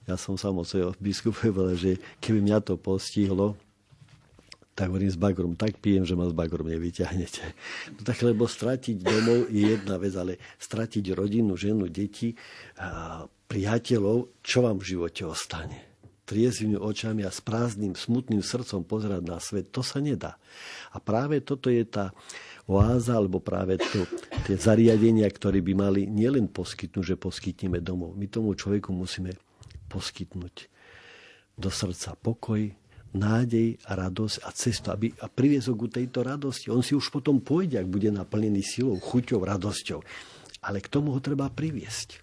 [0.07, 3.57] Ja som sám od svojho biskupa povedal, že keby mňa to postihlo,
[4.73, 7.45] tak hovorím s bagrom, tak pijem, že ma s bagrom nevyťahnete.
[7.93, 12.33] No tak lebo stratiť domov je jedna vec, ale stratiť rodinu, ženu, deti,
[13.53, 16.01] priateľov, čo vám v živote ostane?
[16.25, 20.41] Triezvými očami a s prázdnym, smutným srdcom pozerať na svet, to sa nedá.
[20.97, 22.17] A práve toto je tá
[22.65, 24.09] oáza, alebo práve to,
[24.49, 28.17] tie zariadenia, ktoré by mali nielen poskytnúť, že poskytneme domov.
[28.17, 29.37] My tomu človeku musíme
[29.93, 30.73] poskytnúť
[31.53, 32.73] do srdca pokoj,
[33.13, 36.73] nádej a radosť a cestu, aby a priviezol ku tejto radosti.
[36.73, 40.01] On si už potom pôjde, ak bude naplnený silou, chuťou, radosťou.
[40.65, 42.22] Ale k tomu ho treba priviesť.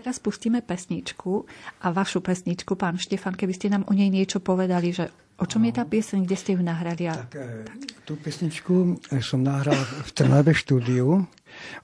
[0.00, 1.44] Teraz pustíme pesničku
[1.84, 5.60] a vašu pesničku, pán Štefan, keby ste nám o nej niečo povedali, že o čom
[5.68, 7.04] je tá pieseň, kde ste ju nahrali?
[7.04, 7.20] A...
[7.20, 7.36] Tak,
[7.68, 7.78] tak.
[8.08, 11.28] Tú pesničku e, som nahral v Trnave štúdiu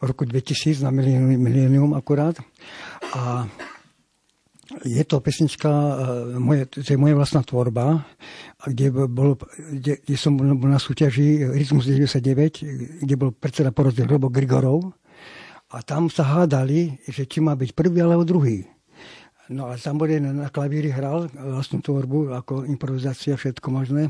[0.00, 0.88] v roku 2000 na
[1.36, 2.40] Millennium akurát.
[3.12, 3.44] A
[4.80, 5.94] je to pesnička, e,
[6.40, 8.00] moje, to je moje vlastná tvorba,
[8.64, 14.32] kde, bol, kde, kde som bol na súťaži Rytmus 99, kde bol predseda poroty Robo
[14.32, 14.96] Grigorov
[15.76, 18.64] a tam sa hádali, že či má byť prvý alebo druhý.
[19.52, 24.08] No a tam boli na klavíri hral vlastnú tvorbu, ako improvizácia, všetko možné.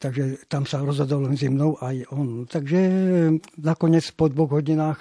[0.00, 2.48] Takže tam sa rozhodol medzi mnou aj on.
[2.48, 2.80] Takže
[3.60, 4.98] nakoniec po dvoch hodinách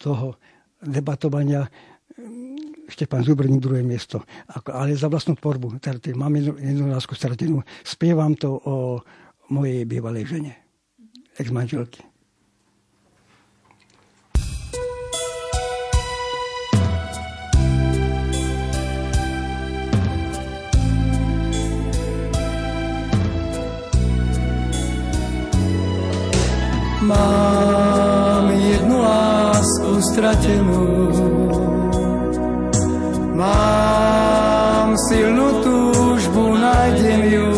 [0.00, 0.40] toho
[0.80, 1.68] debatovania
[2.88, 4.24] Štepan Zubrník druhé miesto.
[4.72, 5.82] Ale za vlastnú tvorbu.
[5.82, 7.60] Teda mám jednu, jednu lásku stratenú.
[7.84, 9.04] Spievam to o
[9.52, 10.52] mojej bývalej žene.
[11.36, 12.15] Ex-manželky.
[27.06, 30.86] Mám jednu lásku stratenú
[33.36, 37.55] Mám silnú túžbu, nájdem ju.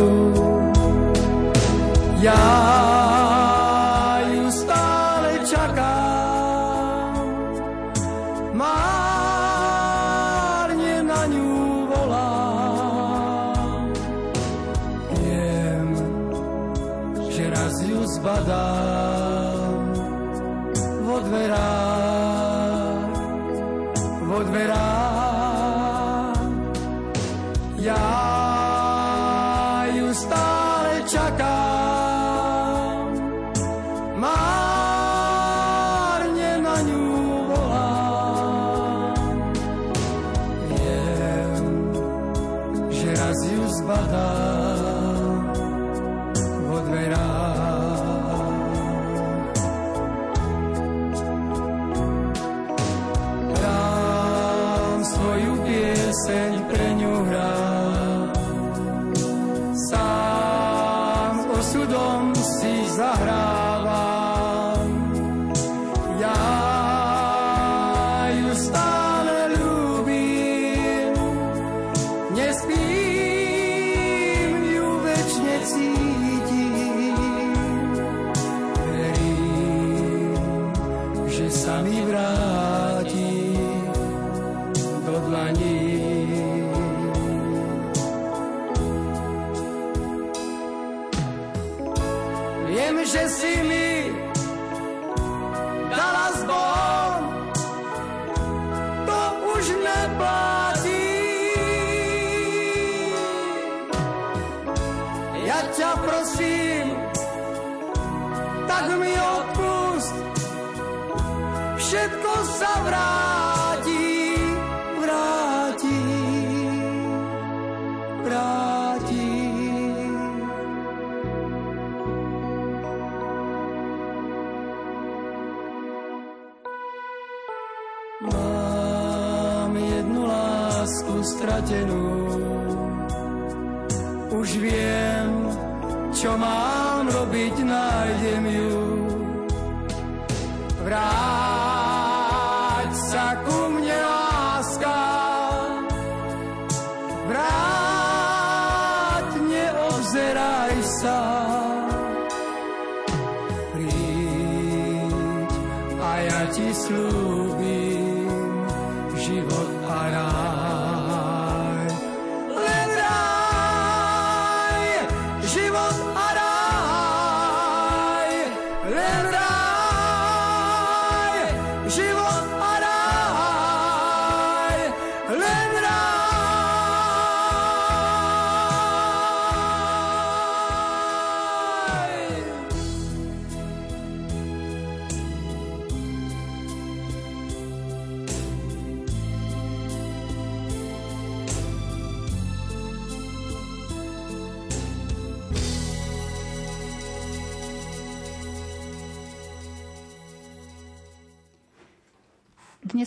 [111.88, 113.57] všetko sa.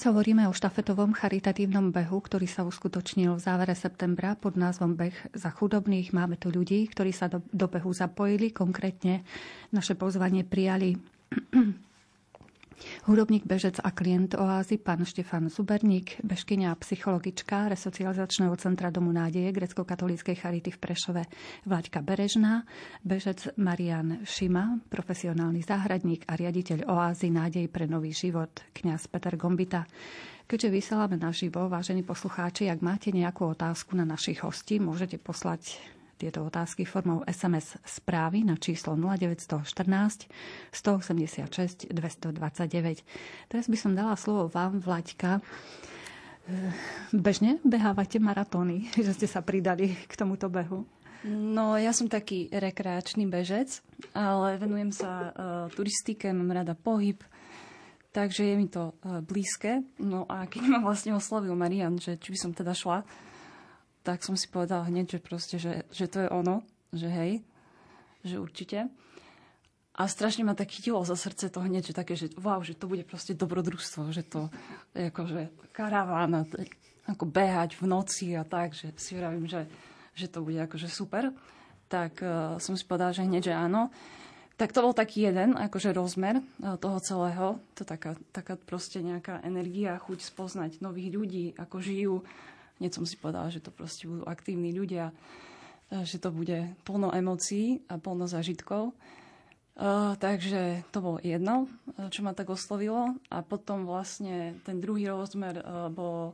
[0.01, 5.13] Dnes hovoríme o štafetovom charitatívnom behu, ktorý sa uskutočnil v závere septembra pod názvom Beh
[5.37, 6.09] za chudobných.
[6.09, 9.21] Máme tu ľudí, ktorí sa do, do behu zapojili, konkrétne
[9.69, 10.97] naše pozvanie prijali
[13.05, 19.49] hudobník, bežec a klient oázy, pán Štefan Zuberník, bežkynia a psychologička resocializačného centra Domu nádeje
[19.53, 21.23] grecko-katolíckej charity v Prešove
[21.65, 22.67] Vlaďka Berežná,
[23.01, 29.87] bežec Marian Šima, profesionálny záhradník a riaditeľ oázy Nádej pre nový život, kňaz Peter Gombita.
[30.51, 35.79] Keďže vysielame naživo, vážení poslucháči, ak máte nejakú otázku na našich hostí, môžete poslať
[36.21, 40.29] tieto otázky formou SMS správy na číslo 0914
[40.69, 43.49] 186 229.
[43.49, 45.41] Teraz by som dala slovo vám, Vlaďka.
[45.41, 45.41] E,
[47.09, 50.85] Bežne behávate maratóny, že ste sa pridali k tomuto behu?
[51.25, 53.81] No, ja som taký rekreačný bežec,
[54.17, 55.29] ale venujem sa uh,
[55.69, 57.21] turistike, mám rada pohyb,
[58.09, 59.85] takže je mi to uh, blízke.
[60.01, 63.05] No a keď ma vlastne oslovil Marian, že či by som teda šla,
[64.01, 67.31] tak som si povedala hneď, že proste, že, že to je ono, že hej,
[68.25, 68.89] že určite.
[69.91, 72.87] A strašne ma tak chytilo za srdce to hneď, že také, že wow, že to
[72.87, 74.47] bude proste dobrodružstvo, že to
[74.95, 76.47] je akože karavána,
[77.05, 79.67] ako behať v noci a tak, že si vravím, že,
[80.15, 81.35] že to bude akože super.
[81.91, 83.91] Tak uh, som si povedala, že hneď, že áno.
[84.55, 87.59] Tak to bol taký jeden akože rozmer uh, toho celého.
[87.75, 92.15] To taká, taká proste nejaká energia, chuť spoznať nových ľudí, ako žijú,
[92.81, 95.13] Hneď som si povedala, že to proste budú aktívni ľudia,
[95.91, 98.97] že to bude plno emócií a plno zážitkov.
[99.71, 101.69] Uh, takže to bolo jedno,
[102.11, 103.15] čo ma tak oslovilo.
[103.29, 106.33] A potom vlastne ten druhý rozmer uh, bol,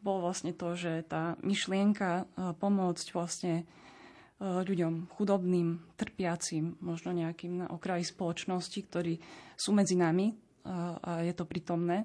[0.00, 3.68] bol vlastne to, že tá myšlienka uh, pomôcť vlastne
[4.42, 9.14] ľuďom chudobným, trpiacim, možno nejakým na okraji spoločnosti, ktorí
[9.54, 10.34] sú medzi nami
[10.66, 12.02] a je to prítomné,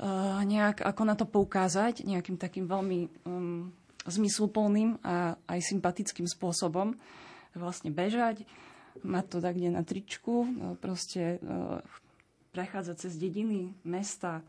[0.00, 3.72] uh, nejak ako na to poukázať nejakým takým veľmi um,
[4.06, 6.94] zmysluplným a aj sympatickým spôsobom.
[7.56, 8.44] Vlastne bežať,
[9.00, 10.46] mať to tak kde na tričku, uh,
[10.78, 11.80] proste uh,
[12.52, 14.40] prechádzať cez dediny, mesta,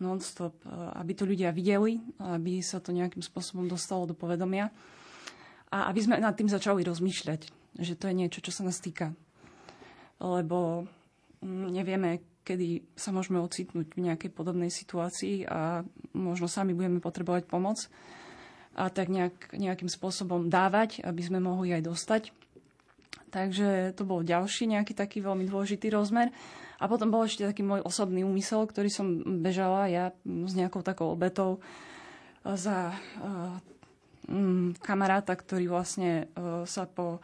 [0.00, 4.72] non-stop, uh, aby to ľudia videli, aby sa to nejakým spôsobom dostalo do povedomia
[5.68, 7.40] a aby sme nad tým začali rozmýšľať,
[7.76, 9.12] že to je niečo, čo sa nás týka.
[10.18, 10.88] Lebo
[11.44, 15.84] mm, nevieme, kedy sa môžeme ocitnúť v nejakej podobnej situácii a
[16.16, 17.76] možno sami budeme potrebovať pomoc
[18.72, 22.22] a tak nejak, nejakým spôsobom dávať, aby sme mohli aj dostať.
[23.28, 26.32] Takže to bol ďalší nejaký taký veľmi dôležitý rozmer.
[26.78, 29.06] A potom bol ešte taký môj osobný úmysel, ktorý som
[29.42, 31.60] bežala ja s nejakou takou obetou
[32.46, 33.58] za uh,
[34.30, 37.20] um, kamaráta, ktorý vlastne uh, sa po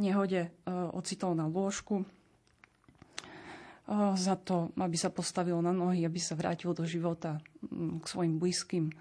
[0.00, 0.48] nehode
[0.96, 2.08] ocitol na lôžku
[3.90, 8.34] za to, aby sa postavil na nohy, aby sa vrátil do života mm, k svojim
[8.38, 8.94] blízkym.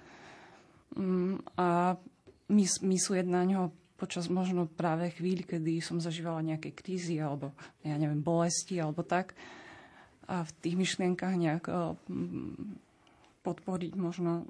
[0.98, 1.96] Mm, a
[2.82, 7.54] myslieť na ňo počas možno práve chvíľ, kedy som zažívala nejaké krízy alebo,
[7.86, 9.38] ja neviem, bolesti alebo tak.
[10.26, 11.70] A v tých myšlienkach nejak
[12.10, 12.82] mm,
[13.46, 14.50] podporiť možno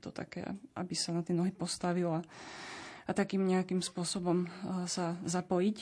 [0.00, 0.44] to také,
[0.76, 2.20] aby sa na tie nohy postavil a,
[3.04, 4.44] a takým nejakým spôsobom
[4.84, 5.76] sa zapojiť.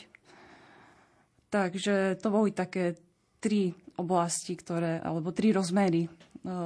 [1.50, 2.98] Takže to boli také
[3.42, 6.08] tri oblasti, ktoré, alebo tri rozmery e,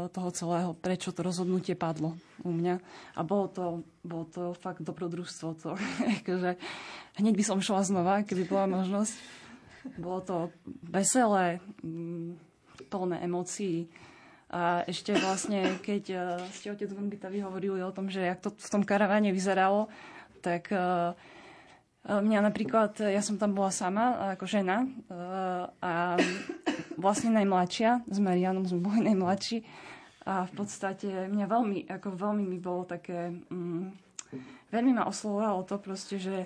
[0.09, 2.81] toho celého, prečo to rozhodnutie padlo u mňa.
[3.17, 3.65] A bolo to,
[4.01, 5.49] bolo to fakt dobrodružstvo.
[5.65, 5.77] To,
[6.25, 6.57] akože,
[7.21, 9.15] hneď by som šla znova, keby bola možnosť.
[9.97, 10.37] Bolo to
[10.85, 12.37] veselé, mm,
[12.89, 13.89] plné emócií,
[14.49, 16.21] A ešte vlastne, keď uh,
[16.57, 19.93] ste otec Gongita vyhovorili o tom, že jak to v tom karaváne vyzeralo,
[20.41, 21.13] tak uh,
[22.07, 24.87] mňa napríklad, ja som tam bola sama ako žena
[25.83, 26.15] a
[26.95, 29.67] vlastne najmladšia, s Marianom sme boli najmladší
[30.29, 33.89] a v podstate mňa veľmi, ako veľmi mi bolo také, um,
[34.69, 36.45] veľmi ma oslovovalo to proste, že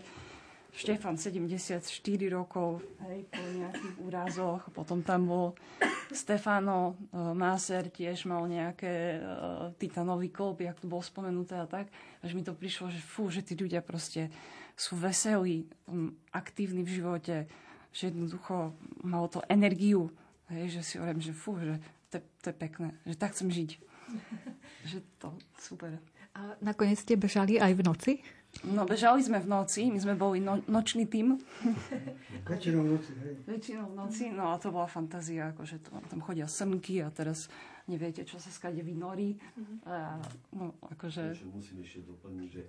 [0.73, 1.85] Štefan 74
[2.33, 5.47] rokov, hej, po nejakých úrazoch, potom tam bol
[6.09, 11.93] Stefano Máser tiež mal nejaké uh, titanový klop, jak tu bol spomenuté a tak,
[12.25, 14.33] až mi to prišlo, že fú, že tí ľudia proste
[14.77, 15.69] sú veselí,
[16.33, 17.37] aktívni v živote,
[17.93, 18.73] že jednoducho
[19.05, 20.09] malo to energiu,
[20.49, 21.77] hej, že si hovorím, že fú, že
[22.09, 23.71] to, to je pekné, že tak chcem žiť.
[24.91, 26.01] že to super.
[26.33, 28.13] A nakoniec ste bežali aj v noci?
[28.69, 31.41] No, bežali sme v noci, my sme boli no, nočný tým.
[32.53, 33.35] Väčšinou v noci, hej.
[33.49, 37.49] Väčšinou v noci, no a to bola fantázia, akože to, tam chodia srnky a teraz
[37.89, 39.41] neviete, čo sa skade vynorí.
[39.89, 40.21] A,
[40.53, 41.33] no, akože...
[41.49, 42.63] Musím ešte doplniť, že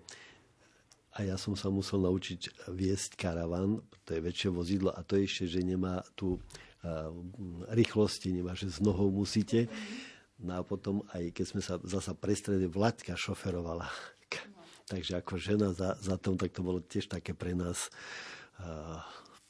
[1.13, 5.45] a ja som sa musel naučiť viesť karavan, to je väčšie vozidlo a to ešte,
[5.45, 6.41] že nemá tu uh,
[7.69, 9.69] rýchlosti, nemá, že z nohou musíte.
[10.41, 13.85] No a potom aj keď sme sa zasa prestredili, Vlaďka šoferovala
[14.91, 17.87] Takže ako žena za, za tom, tak to bolo tiež také pre nás
[18.59, 18.99] uh,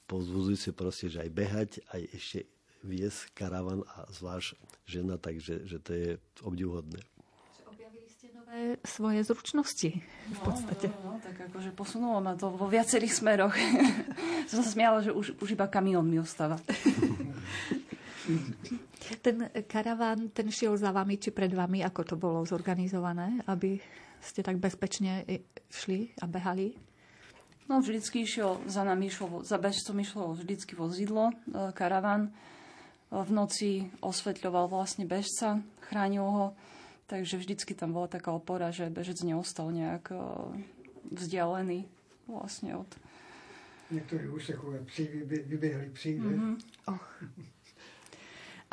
[0.05, 2.39] pozbudzujúce proste, že aj behať, aj ešte
[2.83, 6.09] viesť karavan a zvlášť žena, takže že to je
[6.43, 6.99] obdivuhodné.
[8.85, 9.89] Svoje zručnosti
[10.29, 10.93] v podstate.
[11.01, 13.57] No, no, no, tak akože posunulo ma to vo viacerých smeroch.
[14.49, 16.61] Som sa smiala, že už, už iba kamión mi ostáva.
[19.25, 23.81] ten karaván, ten šiel za vami či pred vami, ako to bolo zorganizované, aby
[24.23, 25.25] ste tak bezpečne
[25.67, 26.93] šli a behali?
[27.67, 32.27] No, vždycky išiel, za nami išlo, za bežcom išlo vždycky vozidlo, e, karavan.
[32.27, 32.31] E,
[33.15, 33.69] v noci
[34.03, 36.45] osvetľoval vlastne bežca, chránil ho,
[37.07, 40.17] takže vždycky tam bola taká opora, že bežec neostal nejak e,
[41.13, 41.85] vzdialený
[42.27, 42.89] vlastne od...
[43.91, 46.55] Niektorí úsekové psi, vybehli psi, mm-hmm.
[46.89, 47.03] oh.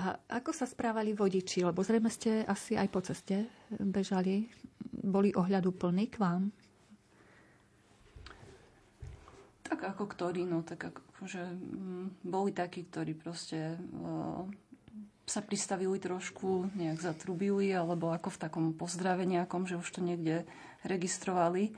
[0.00, 1.60] A ako sa správali vodiči?
[1.60, 4.48] Lebo zrejme ste asi aj po ceste bežali.
[4.96, 6.48] Boli ohľadu plný k vám?
[9.60, 11.44] Tak ako ktorí, no tak akože
[12.24, 14.48] boli takí, ktorí proste uh,
[15.30, 20.42] sa pristavili trošku, nejak zatrubili, alebo ako v takom pozdrave nejakom, že už to niekde
[20.82, 21.70] registrovali.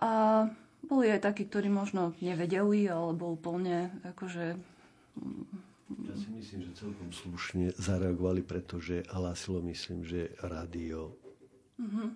[0.00, 0.46] A
[0.80, 4.56] boli aj takí, ktorí možno nevedeli, alebo úplne akože
[5.88, 11.16] ja si myslím, že celkom slušne zareagovali, pretože hlásilo, myslím, že rádio,
[11.80, 12.08] mm-hmm.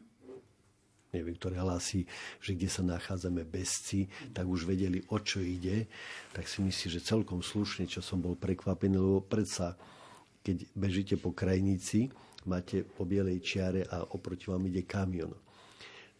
[1.17, 2.05] neviem, ktoré hlási,
[2.45, 5.89] že kde sa nachádzame bezci, tak už vedeli, o čo ide.
[6.37, 9.73] Tak si myslím, že celkom slušne, čo som bol prekvapený, lebo predsa,
[10.43, 12.11] keď bežíte po krajnici,
[12.51, 15.31] máte po bielej čiare a oproti vám ide kamion.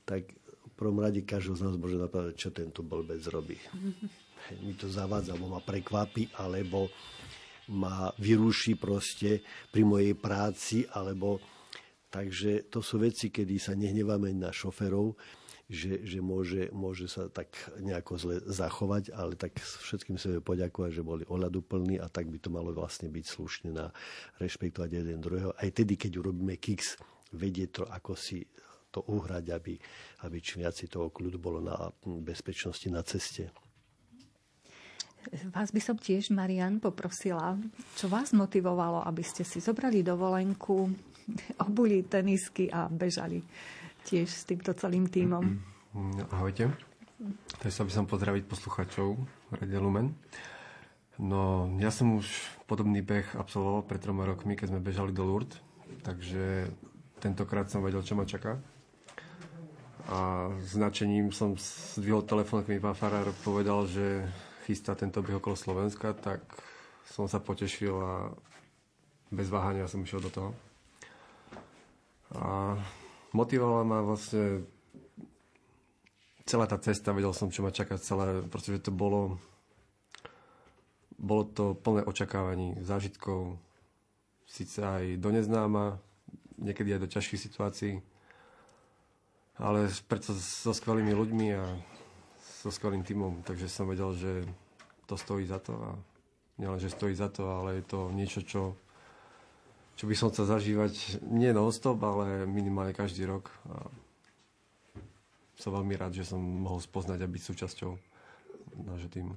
[0.07, 3.59] Tak v prvom rade každého z nás môže napadať, čo tento blbec robí.
[4.63, 6.91] Mi to zavádza, alebo ma prekvapí, alebo
[7.71, 11.39] ma vyruší proste pri mojej práci, alebo
[12.11, 15.15] takže to sú veci, kedy sa nehneváme na šoferov,
[15.71, 21.07] že, že môže, môže sa tak nejako zle zachovať, ale tak všetkým sebe poďakovať, že
[21.07, 23.89] boli ohľaduplní a tak by to malo vlastne byť slušne na
[24.43, 25.57] rešpektovať jeden druhého.
[25.57, 26.99] Aj tedy, keď urobíme kiks,
[27.33, 28.45] vedieť to, ako si
[28.93, 29.75] to uhrať, aby,
[30.29, 33.49] aby čím viac toho kľudu bolo na bezpečnosti na ceste.
[35.55, 37.57] Vás by som tiež, Marian, poprosila,
[37.97, 40.93] čo vás motivovalo, aby ste si zobrali dovolenku,
[41.67, 43.41] obuli tenisky a bežali
[44.07, 45.61] tiež s týmto celým tímom.
[46.33, 46.73] Ahojte.
[47.63, 49.15] Takže sa by som pozdraviť posluchačov
[49.55, 50.17] Radio Lumen.
[51.23, 52.27] No, ja som už
[52.67, 55.61] podobný beh absolvoval pred troma rokmi, keď sme bežali do Lourdes,
[56.03, 56.73] takže
[57.23, 58.59] tentokrát som vedel, čo ma čaká.
[60.11, 64.27] A značením som zdvihol telefón, keď mi pán Farár povedal, že
[64.67, 66.43] chystá tento beh okolo Slovenska, tak
[67.07, 68.33] som sa potešil a
[69.31, 70.51] bez váhania som išiel do toho.
[72.35, 72.75] A
[73.33, 74.65] motivovala ma vlastne
[76.45, 79.41] celá tá cesta, vedel som, čo ma čaká celé, pretože to bolo
[81.23, 83.55] bolo to plné očakávaní, zážitkov,
[84.43, 86.03] síce aj do neznáma,
[86.59, 88.03] niekedy aj do ťažkých situácií,
[89.55, 91.63] ale preto so skvelými ľuďmi a
[92.43, 94.33] so skvelým týmom, takže som vedel, že
[95.07, 95.95] to stojí za to a
[96.59, 98.75] nielen, že stojí za to, ale je to niečo, čo,
[99.97, 103.53] čo by som chcel zažívať nie non-stop, ale minimálne každý rok.
[103.69, 103.87] A
[105.57, 107.91] som veľmi rád, že som mohol spoznať a byť súčasťou
[108.83, 109.35] nášho týmu.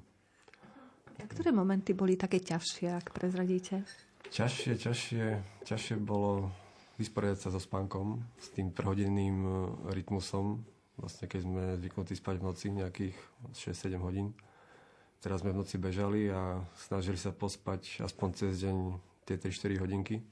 [1.22, 3.86] A ktoré momenty boli také ťažšie, ak prezradíte?
[4.34, 5.26] Ťažšie, ťažšie,
[5.64, 6.49] ťažšie bolo
[6.97, 9.51] vysporiadať sa so spánkom, s tým trhodinným e,
[9.95, 10.64] rytmusom,
[10.97, 13.16] vlastne keď sme zvyknutí spať v noci nejakých
[13.53, 14.32] 6-7 hodín.
[15.20, 18.78] Teraz sme v noci bežali a snažili sa pospať aspoň cez deň
[19.28, 20.24] tie 3-4 hodinky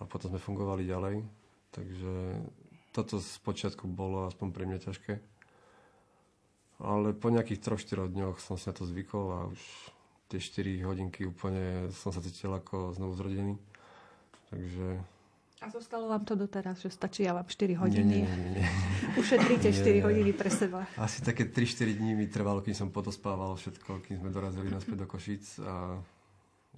[0.00, 1.16] a potom sme fungovali ďalej.
[1.70, 2.14] Takže
[2.90, 5.14] toto z počiatku bolo aspoň pre mňa ťažké.
[6.80, 9.60] Ale po nejakých 3-4 dňoch som si na to zvykol a už
[10.32, 13.54] tie 4 hodinky úplne som sa cítil ako znovu zrodený.
[14.48, 15.04] Takže
[15.60, 18.24] a zostalo vám to doteraz, že stačí ja vám 4 hodiny?
[18.24, 18.66] Nie, nie, nie, nie.
[19.20, 20.88] Ušetríte 4 hodiny pre seba.
[20.96, 25.06] Asi také 3-4 dní mi trvalo, kým som podospával všetko, kým sme dorazili naspäť do
[25.06, 26.00] Košic a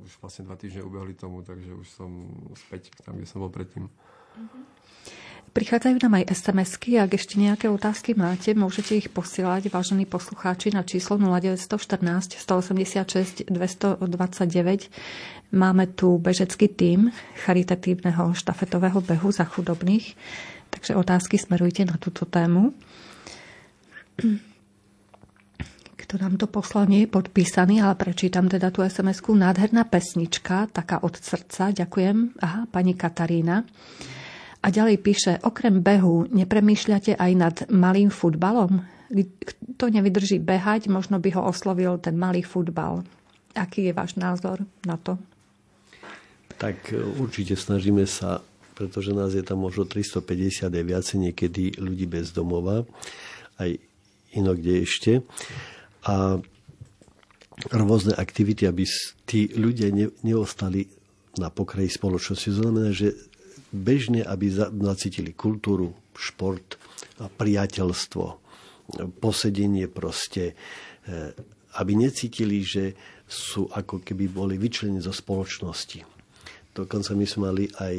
[0.01, 2.11] už vlastne dva týždne ubehli tomu, takže už som
[2.57, 3.89] späť tam, kde som bol predtým.
[3.89, 4.63] Uh-huh.
[5.53, 10.81] Prichádzajú nám aj SMS-ky, ak ešte nejaké otázky máte, môžete ich posielať, vážení poslucháči, na
[10.81, 14.89] číslo 0914 186 229.
[15.53, 17.13] Máme tu bežecký tím
[17.45, 20.17] charitatívneho štafetového behu za chudobných,
[20.73, 22.73] takže otázky smerujte na túto tému.
[26.13, 29.33] Kto nám to poslal, nie je podpísaný, ale prečítam teda tú SMS-ku.
[29.33, 32.37] Nádherná pesnička, taká od srdca, ďakujem.
[32.37, 33.65] Aha, pani Katarína.
[34.61, 38.85] A ďalej píše, okrem behu nepremýšľate aj nad malým futbalom?
[39.09, 43.09] Kto nevydrží behať, možno by ho oslovil ten malý futbal.
[43.57, 45.17] Aký je váš názor na to?
[46.61, 48.45] Tak e, určite snažíme sa,
[48.77, 52.85] pretože nás je tam možno 350 a viacej niekedy ľudí bez domova,
[53.57, 53.81] aj
[54.37, 55.25] inokde ešte.
[56.09, 56.41] A
[57.71, 58.83] rôzne aktivity, aby
[59.29, 60.89] tí ľudia ne, neostali
[61.39, 62.47] na pokraji spoločnosti.
[62.51, 63.15] To znamená, že
[63.73, 66.77] bežne, aby nacítili kultúru, šport,
[67.17, 68.25] priateľstvo,
[69.23, 70.53] posedenie proste,
[71.07, 71.33] e,
[71.81, 72.93] aby necítili, že
[73.25, 76.05] sú ako keby boli vyčlení zo spoločnosti.
[76.77, 77.97] Dokonca my sme mali aj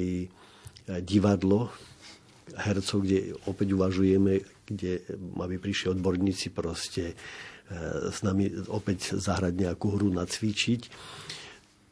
[1.01, 1.74] divadlo
[2.54, 5.01] hercov, kde opäť uvažujeme, kde
[5.41, 7.53] aby prišli odborníci proste e,
[8.11, 10.82] s nami opäť zahrať nejakú hru, nacvičiť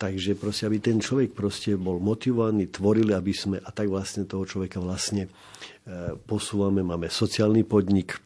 [0.02, 4.50] Takže proste, aby ten človek proste bol motivovaný, tvorili, aby sme, a tak vlastne toho
[4.50, 6.82] človeka vlastne e, posúvame.
[6.82, 8.18] Máme sociálny podnik,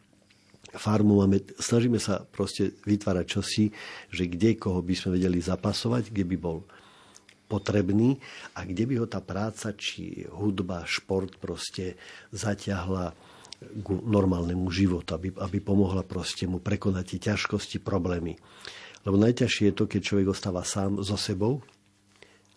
[0.72, 3.66] farmu máme, snažíme sa proste vytvárať čosi,
[4.08, 6.64] že kde koho by sme vedeli zapasovať, kde by bol
[7.52, 8.24] potrebný
[8.56, 12.00] a kde by ho tá práca, či hudba, šport proste
[12.32, 13.12] zaťahla
[13.66, 18.38] k normálnemu životu, aby, aby pomohla proste mu prekonať tie ťažkosti, problémy.
[19.06, 21.62] Lebo najťažšie je to, keď človek ostáva sám so sebou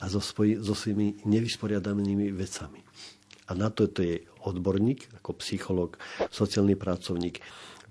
[0.00, 2.80] a so, svoj, so svojimi nevysporiadanými vecami.
[3.48, 5.96] A na to, to je odborník, ako psycholog,
[6.28, 7.40] sociálny pracovník,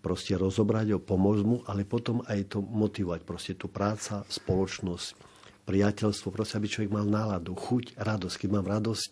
[0.01, 3.21] proste rozobrať ho, pomôcť mu, ale potom aj to motivovať.
[3.25, 5.07] Proste tu práca, spoločnosť,
[5.67, 8.35] priateľstvo, proste aby človek mal náladu, chuť, radosť.
[8.39, 9.11] Keď mám radosť,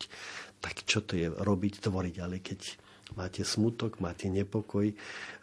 [0.63, 2.79] tak čo to je robiť, tvoriť, ale keď
[3.13, 4.89] máte smutok, máte nepokoj,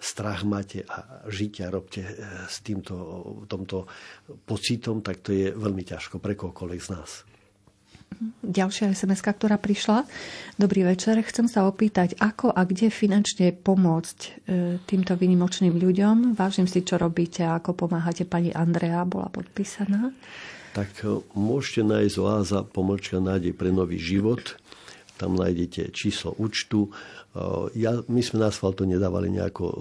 [0.03, 2.15] strach máte a žite a robte e,
[2.51, 2.95] s týmto
[3.47, 3.87] tomto
[4.43, 7.23] pocitom, tak to je veľmi ťažko pre kohokoľvek z nás.
[8.43, 10.05] Ďalšia sms ktorá prišla.
[10.61, 11.17] Dobrý večer.
[11.25, 14.29] Chcem sa opýtať, ako a kde finančne pomôcť e,
[14.85, 16.37] týmto vynimočným ľuďom.
[16.37, 18.29] Vážim si, čo robíte a ako pomáhate.
[18.29, 20.13] Pani Andrea bola podpísaná.
[20.77, 24.61] Tak e, môžete nájsť oáza pomlčka nádej pre nový život.
[25.23, 26.91] Tam nájdete číslo účtu
[27.73, 29.81] ja, my sme na asfaltu nedávali nejako,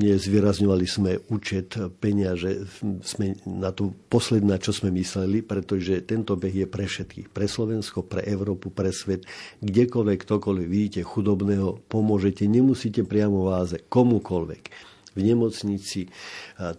[0.00, 2.64] nezvýrazňovali sme účet peniaze,
[3.04, 7.28] sme na tú posledná, čo sme mysleli, pretože tento beh je pre všetkých.
[7.36, 9.28] Pre Slovensko, pre Európu, pre svet.
[9.60, 12.48] Kdekoľvek, ktokoľvek vidíte chudobného, pomôžete.
[12.48, 16.06] Nemusíte priamo váze, komukoľvek v nemocnici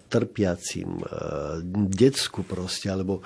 [0.07, 1.03] trpiacim,
[1.91, 3.25] detsku proste, alebo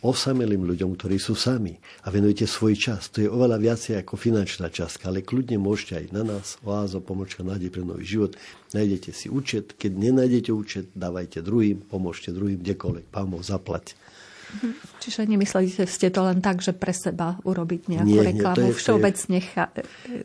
[0.00, 3.12] osamelým ľuďom, ktorí sú sami a venujete svoj čas.
[3.12, 7.44] To je oveľa viacej ako finančná častka, ale kľudne môžete aj na nás, oázo, pomočka,
[7.44, 8.32] nádej pre nový život.
[8.72, 13.98] Nájdete si účet, keď nenájdete účet, dávajte druhým, pomôžte druhým, kdekoľvek, pán Boh zaplať.
[14.46, 14.70] Mhm.
[15.02, 18.78] Čiže nemysleli ste to len tak, že pre seba urobiť nejakú nie, reklamu nie, je,
[18.78, 19.64] všeobecne je,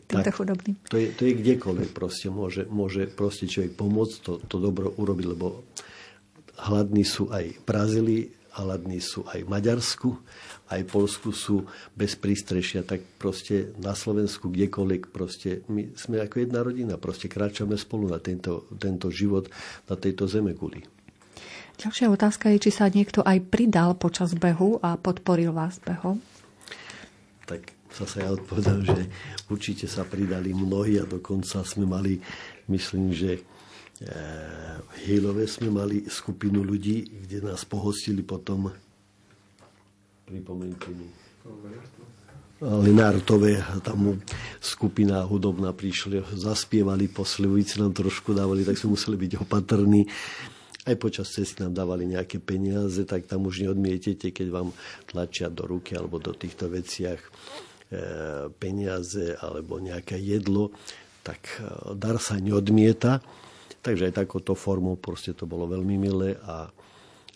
[0.09, 0.76] týmto tak, chudobným?
[0.89, 2.28] To je, to je kdekoľvek proste.
[2.34, 5.65] Môže, môže proste človek pomôcť to, to dobro urobiť, lebo
[6.69, 8.24] hladní sú aj v Brazílii,
[8.61, 10.09] hladní sú aj v Maďarsku,
[10.72, 16.36] aj v Polsku sú bez prístrešia, tak proste na Slovensku kdekoľvek proste my sme ako
[16.43, 19.47] jedna rodina, proste kráčame spolu na tento, tento život,
[19.88, 20.84] na tejto zeme guli.
[21.82, 26.21] Ďalšia otázka je, či sa niekto aj pridal počas behu a podporil vás behom?
[27.49, 29.09] Tak sa ja odpovedal, že
[29.49, 32.21] určite sa pridali mnohí a dokonca sme mali,
[32.69, 33.41] myslím, že
[33.97, 38.69] v eh, Hejlove sme mali skupinu ľudí, kde nás pohostili potom
[40.32, 41.09] pripomeňte mi.
[42.61, 44.21] Lenártové, tam
[44.61, 50.05] skupina hudobná prišli, zaspievali, poslivujúci nám trošku dávali, tak sme museli byť opatrní.
[50.82, 54.69] Aj počas cesty nám dávali nejaké peniaze, tak tam už neodmietete, keď vám
[55.05, 57.29] tlačia do ruky alebo do týchto veciach e,
[58.57, 60.73] peniaze alebo nejaké jedlo,
[61.21, 63.21] tak e, dar sa neodmieta.
[63.82, 66.69] Takže aj takouto formou proste to bolo veľmi milé a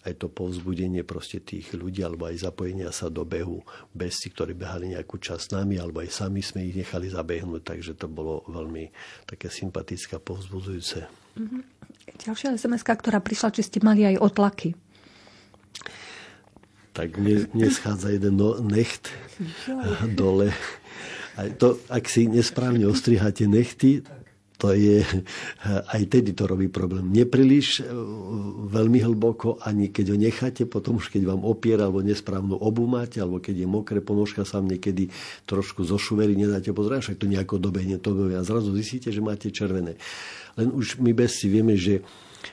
[0.06, 4.94] aj to povzbudenie proste tých ľudí, alebo aj zapojenia sa do behu bezci, ktorí behali
[4.94, 8.94] nejakú časť s nami, alebo aj sami sme ich nechali zabehnúť, takže to bolo veľmi
[9.26, 11.10] také sympatické a povzbudzujúce.
[11.42, 11.62] Mm-hmm.
[12.06, 14.78] Ďalšia sms ktorá prišla, či ste mali aj otlaky.
[16.96, 18.40] Tak mne, mne schádza jeden
[18.72, 19.12] necht
[20.16, 20.56] dole.
[21.36, 24.00] Aj to, ak si nesprávne ostriháte nechty,
[24.56, 25.04] to je,
[25.68, 27.12] aj tedy to robí problém.
[27.12, 27.92] Nepríliš e,
[28.72, 33.20] veľmi hlboko, ani keď ho necháte, potom už keď vám opiera, alebo nesprávnu obu máte,
[33.20, 35.12] alebo keď je mokré, ponožka sa vám niekedy
[35.44, 38.16] trošku zošuverí, nedáte pozrieť, však to nejako dobehne, to.
[38.32, 40.00] A zrazu zistíte, že máte červené.
[40.56, 42.04] Len už my bez si vieme, že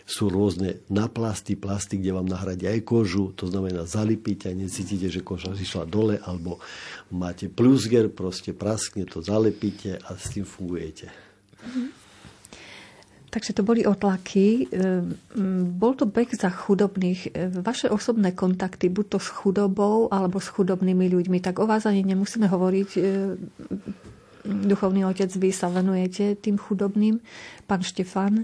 [0.09, 5.21] sú rôzne naplasty, plasty, kde vám nahradia aj kožu, to znamená zalipíte a necítite, že
[5.21, 6.59] koža zišla dole, alebo
[7.13, 11.13] máte plusger, proste praskne to, zalepíte a s tým fungujete.
[13.33, 14.69] Takže to boli otlaky.
[14.69, 15.17] Ehm,
[15.81, 17.33] bol to beh za chudobných.
[17.33, 21.89] Ehm, vaše osobné kontakty, buď to s chudobou, alebo s chudobnými ľuďmi, tak o vás
[21.89, 22.91] ani nemusíme hovoriť.
[24.43, 27.23] Duchovný otec, vy sa venujete tým chudobným.
[27.67, 28.43] Pán Štefan,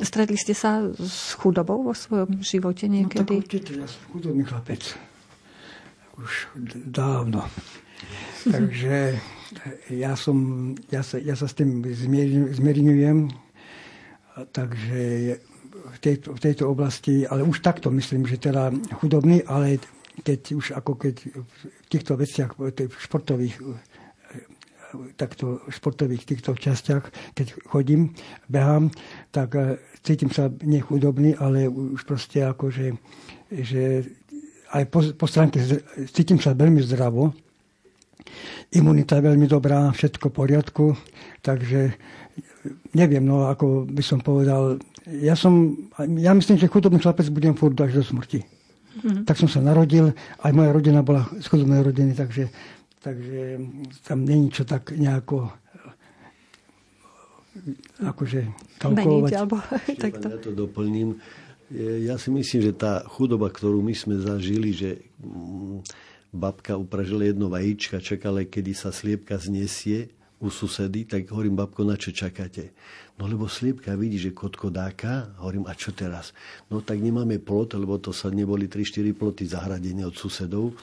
[0.00, 3.20] stretli ste sa s chudobou vo svojom živote niekedy?
[3.20, 4.82] No tak určite, ja som chudobný chlapec.
[6.16, 6.32] Už
[6.88, 7.44] dávno.
[8.54, 9.20] Takže
[9.92, 11.84] ja, som, ja, sa, ja sa s tým
[12.54, 13.30] zmierňujem,
[14.50, 15.02] takže
[15.74, 19.78] v tejto, v tejto oblasti, ale už takto myslím, že teda chudobný, ale
[20.22, 21.60] keď už ako keď v
[21.90, 23.58] týchto veciach, v športových
[25.18, 28.14] takto športových týchto častiach, keď chodím,
[28.46, 28.94] behám,
[29.34, 32.94] tak eh, cítim sa nechudobný, ale už proste ako, že,
[33.50, 34.06] že
[34.70, 35.58] aj po, po stránke
[36.10, 37.34] cítim sa veľmi zdravo,
[38.74, 40.84] imunita je veľmi dobrá, všetko v poriadku,
[41.44, 41.94] takže
[42.96, 45.76] neviem, no ako by som povedal, ja som,
[46.18, 48.53] ja myslím, že chudobný chlapec budem furt až do smrti.
[48.94, 49.24] Mm-hmm.
[49.26, 52.46] Tak som sa narodil, aj moja rodina bola z chudobnej rodiny, takže,
[53.02, 53.58] takže
[54.06, 55.50] tam není čo tak nejako
[58.02, 58.40] akože
[58.82, 59.30] kalkulovať.
[59.30, 59.56] Meniť, alebo
[60.04, 60.26] takto.
[60.30, 61.18] Ja to doplním.
[61.74, 64.90] Ja si myslím, že tá chudoba, ktorú my sme zažili, že
[66.34, 70.10] babka upražila jedno vajíčka, čakala, kedy sa sliepka znesie
[70.42, 72.74] u susedy, tak hovorím, babko, na čo čakáte?
[73.14, 76.34] No lebo sliepka vidí, že kotko dáka, hovorím, a čo teraz?
[76.66, 80.74] No tak nemáme plot, lebo to sa neboli 3-4 ploty zahradené od susedov,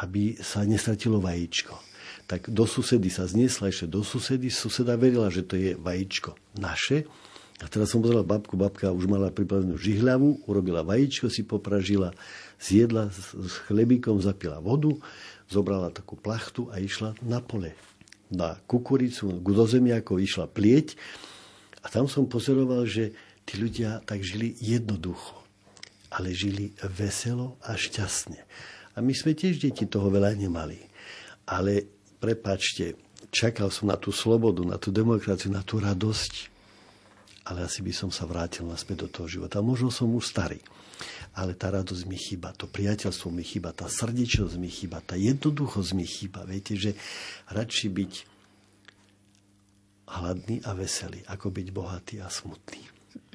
[0.00, 1.76] aby sa nestratilo vajíčko.
[2.24, 7.04] Tak do susedy sa zniesla ešte do susedy, suseda verila, že to je vajíčko naše,
[7.56, 12.12] a teraz som pozeral babku, babka už mala pripravenú žihľavu, urobila vajíčko, si popražila,
[12.60, 14.92] zjedla s chlebíkom, zapila vodu,
[15.48, 17.72] zobrala takú plachtu a išla na pole.
[18.26, 20.98] Na kukuricu, do zemiakov išla plieť
[21.82, 23.14] a tam som pozoroval, že
[23.46, 25.38] tí ľudia tak žili jednoducho,
[26.10, 28.42] ale žili veselo a šťastne.
[28.96, 30.82] A my sme tiež deti toho veľa nemali.
[31.46, 31.86] Ale
[32.18, 32.98] prepačte,
[33.30, 36.50] čakal som na tú slobodu, na tú demokraciu, na tú radosť,
[37.46, 39.62] ale asi by som sa vrátil naspäť do toho života.
[39.62, 40.58] Možno som už starý,
[41.36, 45.90] ale tá radosť mi chýba, to priateľstvo mi chýba, tá srdečnosť mi chýba, tá jednoduchosť
[45.92, 46.48] mi chýba.
[46.48, 46.96] Viete, že
[47.52, 48.12] radši byť
[50.16, 52.80] hladný a veselý, ako byť bohatý a smutný.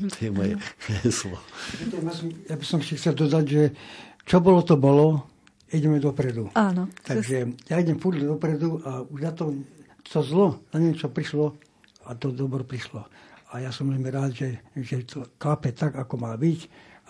[0.01, 0.57] To je moje
[1.05, 1.37] heslo.
[2.49, 3.63] Ja by som si chcel dodať, že
[4.25, 5.29] čo bolo, to bolo,
[5.69, 6.49] ideme dopredu.
[6.57, 6.89] Áno.
[7.05, 9.53] Takže ja idem furt dopredu a už na to,
[10.01, 11.53] to zlo, na niečo prišlo
[12.09, 13.05] a to dobro prišlo
[13.51, 14.49] a ja som veľmi rád, že,
[14.79, 16.59] že to klape tak, ako má byť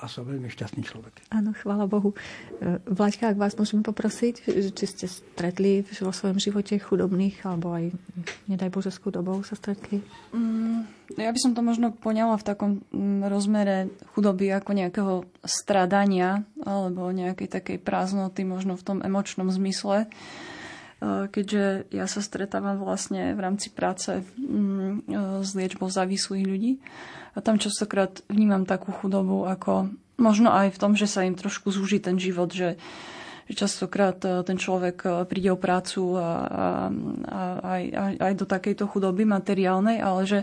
[0.01, 1.29] a som veľmi šťastný človek.
[1.29, 2.17] Áno, chvála Bohu.
[2.57, 7.93] E, Vlaďka, ak vás môžeme poprosiť, či ste stretli vo svojom živote chudobných, alebo aj,
[8.49, 10.01] nedaj Bože, s chudobou sa stretli?
[10.33, 10.89] Mm,
[11.21, 15.13] ja by som to možno poňala v takom mm, rozmere chudoby ako nejakého
[15.45, 20.09] stradania, alebo nejakej takej prázdnoty, možno v tom emočnom zmysle
[21.01, 25.09] keďže ja sa stretávam vlastne v rámci práce mm,
[25.41, 26.77] s liečbou závislých ľudí.
[27.35, 31.71] A tam častokrát vnímam takú chudobu, ako možno aj v tom, že sa im trošku
[31.71, 32.75] zúži ten život, že
[33.51, 36.29] častokrát ten človek príde o prácu a, a,
[37.27, 37.41] a
[37.75, 40.39] aj, aj do takejto chudoby materiálnej, ale že,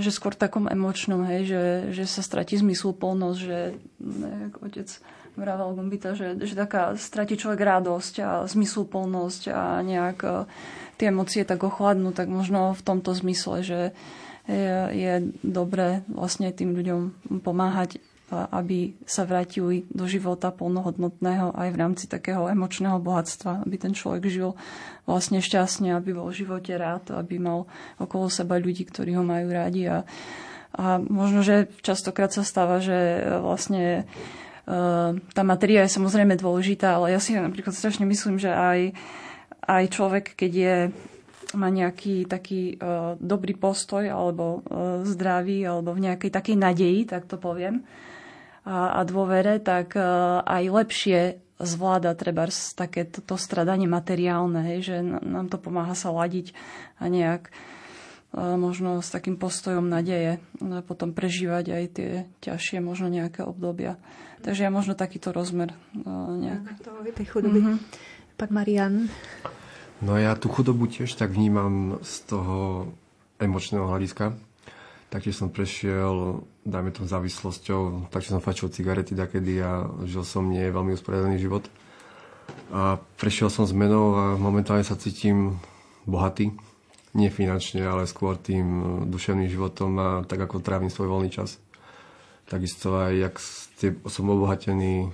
[0.00, 1.62] že skôr takom emočnom, hej, že,
[1.92, 4.88] že sa stratí zmysluplnosť, že ne, otec
[5.34, 10.30] vravel Gumbita, že, že taká stratí človek radosť a zmysluplnosť a nejak e,
[10.94, 13.80] tie emócie tak ochladnú, tak možno v tomto zmysle, že
[14.48, 17.00] je, dobré vlastne tým ľuďom
[17.40, 18.00] pomáhať,
[18.34, 24.26] aby sa vrátili do života plnohodnotného aj v rámci takého emočného bohatstva, aby ten človek
[24.26, 24.58] žil
[25.04, 27.68] vlastne šťastne, aby bol v živote rád, aby mal
[28.00, 29.86] okolo seba ľudí, ktorí ho majú rádi.
[29.86, 30.02] A,
[30.74, 34.08] a možno, že častokrát sa stáva, že vlastne
[35.36, 38.96] tá materia je samozrejme dôležitá, ale ja si napríklad strašne myslím, že aj,
[39.68, 40.76] aj človek, keď je
[41.52, 47.28] má nejaký taký uh, dobrý postoj alebo uh, zdravý alebo v nejakej takej nadeji, tak
[47.28, 47.84] to poviem,
[48.64, 51.20] a, a dôvere, tak uh, aj lepšie
[51.60, 56.56] zvláda treba také to stradanie materiálne, hej, že nám to pomáha sa ladiť
[56.98, 57.52] a nejak
[58.34, 60.42] uh, možno s takým postojom nadeje
[60.88, 64.00] potom prežívať aj tie ťažšie možno nejaké obdobia.
[64.44, 65.72] Takže ja možno takýto rozmer
[66.04, 66.76] nejak.
[67.16, 67.64] Tej chudoby.
[67.64, 67.76] Mm-hmm.
[68.36, 69.08] Pán Marian.
[70.04, 72.92] No ja tú chudobu tiež tak vnímam z toho
[73.40, 74.36] emočného hľadiska.
[75.08, 80.68] Taktiež som prešiel, dajme to závislosťou, takže som fačil cigarety dakedy a žil som nie
[80.68, 81.64] veľmi usporiadaný život.
[82.68, 85.56] A prešiel som zmenou a momentálne sa cítim
[86.04, 86.52] bohatý.
[87.16, 91.56] Nie finančne, ale skôr tým duševným životom a tak ako trávim svoj voľný čas.
[92.44, 93.34] Takisto aj, jak
[94.04, 95.08] som obohatený,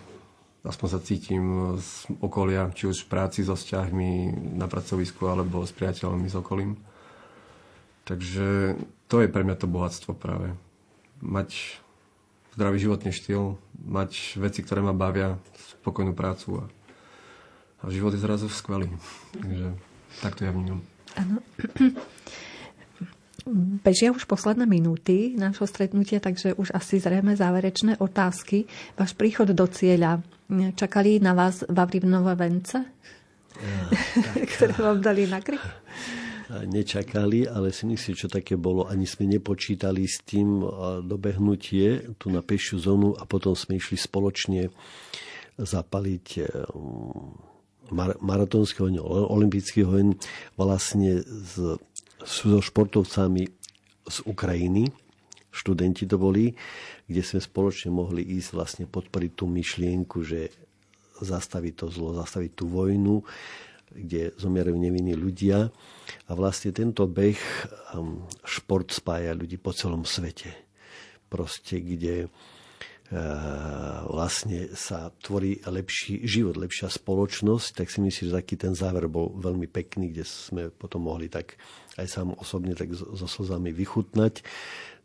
[0.61, 1.45] aspoň sa cítim
[1.81, 6.77] z okolia, či už v práci so vzťahmi na pracovisku alebo s priateľmi s okolím.
[8.05, 8.77] Takže
[9.09, 10.53] to je pre mňa to bohatstvo práve.
[11.25, 11.81] Mať
[12.57, 15.41] zdravý životný štýl, mať veci, ktoré ma bavia,
[15.81, 16.65] spokojnú prácu a,
[17.81, 18.91] a život je zrazu skvelý.
[19.33, 19.73] Takže
[20.21, 20.85] takto ja vnímam.
[21.17, 21.41] Áno.
[23.85, 28.69] Bežia už posledné minúty nášho stretnutia, takže už asi zrejme záverečné otázky.
[28.99, 30.21] Váš príchod do cieľa.
[30.51, 32.79] Čakali na vás Vavrivnové vence?
[34.41, 35.61] Ja, ktoré vám dali na krik?
[36.51, 38.89] Nečakali, ale si myslím, čo také bolo.
[38.89, 40.65] Ani sme nepočítali s tým
[41.05, 44.73] dobehnutie tu na pešiu zónu a potom sme išli spoločne
[45.61, 46.45] zapaliť e,
[47.93, 50.17] mar- maratónsky hoň, olimpijský hoň
[50.57, 51.79] vlastne z
[52.25, 53.49] so športovcami
[54.07, 54.89] z Ukrajiny,
[55.51, 56.55] študenti to boli,
[57.11, 60.55] kde sme spoločne mohli ísť vlastne podporiť tú myšlienku, že
[61.21, 63.21] zastaviť to zlo, zastaviť tú vojnu,
[63.91, 65.69] kde zomierajú nevinní ľudia.
[66.27, 67.39] A vlastne tento beh,
[67.93, 70.55] um, šport spája ľudí po celom svete.
[71.27, 72.31] Proste, kde
[74.07, 79.35] vlastne sa tvorí lepší život, lepšia spoločnosť, tak si myslím, že taký ten záver bol
[79.35, 81.59] veľmi pekný, kde sme potom mohli tak
[82.01, 84.43] aj sám osobne tak so slzami vychutnať.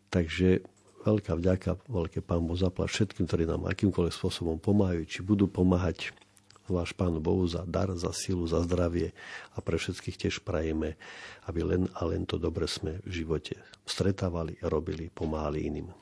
[0.09, 0.63] Takže
[1.05, 6.15] veľká vďaka, veľké pán Boh zaplať všetkým, ktorí nám akýmkoľvek spôsobom pomáhajú, či budú pomáhať
[6.65, 9.13] váš Pánu Bohu za dar, za silu, za zdravie
[9.53, 10.97] a pre všetkých tiež prajeme,
[11.45, 13.53] aby len a len to dobre sme v živote
[13.85, 15.93] stretávali, robili, pomáhali iným.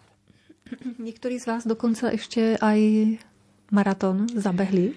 [1.04, 2.80] Niektorí z vás dokonca ešte aj
[3.76, 4.96] maratón zabehli.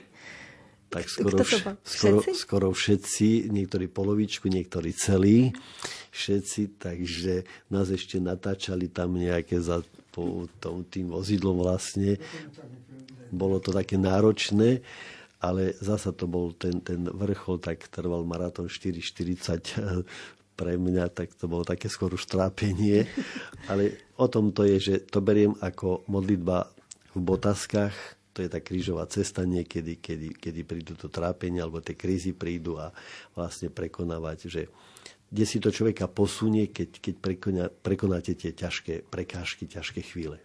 [0.96, 5.52] Tak skoro, vš- skoro, skoro všetci, niektorí polovičku, niektorí celý,
[6.16, 9.84] všetci, takže nás ešte natáčali tam nejaké za
[10.16, 12.16] po tom, tým vozidlom vlastne.
[13.28, 14.80] Bolo to také náročné,
[15.44, 20.08] ale zasa to bol ten, ten vrchol, tak trval maratón 4,40
[20.56, 23.04] pre mňa, tak to bolo také skôr už trápenie.
[23.70, 26.72] Ale o tom to je, že to beriem ako modlitba
[27.12, 31.96] v botaskách, to je tá krížová cesta niekedy, kedy, kedy prídu to trápenie alebo tie
[31.96, 32.92] krízy prídu a
[33.32, 34.62] vlastne prekonávať, že
[35.32, 40.36] kde si to človeka posunie, keď, keď prekoná, prekonáte tie ťažké prekážky, ťažké chvíle.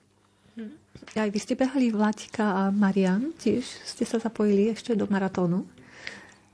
[0.55, 0.73] Hm.
[1.19, 5.67] Aj vy ste behali Vlaďka a Marian, tiež ste sa zapojili ešte do maratónu?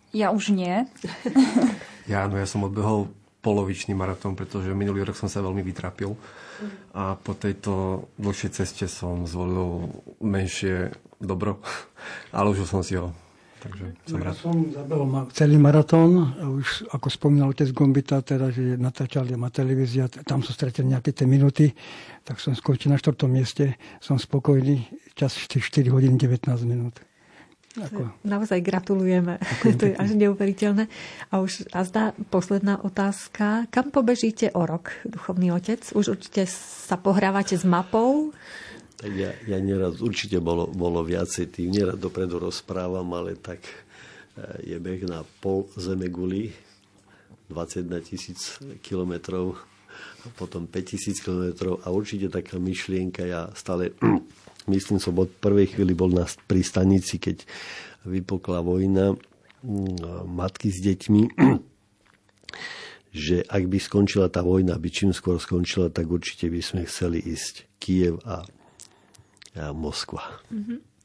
[0.09, 0.89] Ja už nie.
[2.11, 3.13] ja, no ja som odbehol
[3.47, 6.19] polovičný maratón, pretože minulý rok som sa veľmi vytrapil
[6.91, 9.87] a po tejto dlhšej ceste som zvolil
[10.19, 10.91] menšie
[11.23, 11.63] dobro,
[12.35, 13.15] ale už som si ho.
[13.57, 14.35] Takže som rád.
[14.37, 16.29] Som zabehol celý maratón,
[16.61, 21.25] už ako spomínal otec Gombita, teda, že natáčali ma televízia, tam som stretil nejaké tie
[21.25, 21.73] minuty,
[22.21, 24.85] tak som skončil na štvrtom mieste, som spokojný,
[25.17, 27.01] čas 4 hodín 19 minút.
[27.77, 28.09] Ako...
[28.25, 29.37] Naozaj gratulujeme.
[29.77, 30.89] to je až neuveriteľné.
[31.29, 33.69] A už a zdá posledná otázka.
[33.69, 35.81] Kam pobežíte o rok, duchovný otec?
[35.93, 38.33] Už určite sa pohrávate s mapou?
[38.97, 44.73] Tak ja, ja neraz, určite bolo, bolo viacej tým, nerad dopredu rozprávam, ale tak e,
[44.73, 46.49] je beh na pol zeme guli,
[47.45, 49.53] 21 tisíc kilometrov,
[50.25, 53.93] a potom 5 tisíc kilometrov a určite taká myšlienka, ja stále
[54.67, 57.47] myslím som od prvej chvíli bol na, pri stanici, keď
[58.07, 59.15] vypokla vojna
[59.63, 61.21] mm, matky s deťmi,
[63.27, 67.23] že ak by skončila tá vojna, by čím skôr skončila, tak určite by sme chceli
[67.23, 68.45] ísť Kiev a,
[69.57, 70.43] a Moskva.
[70.51, 70.97] Mm-hmm.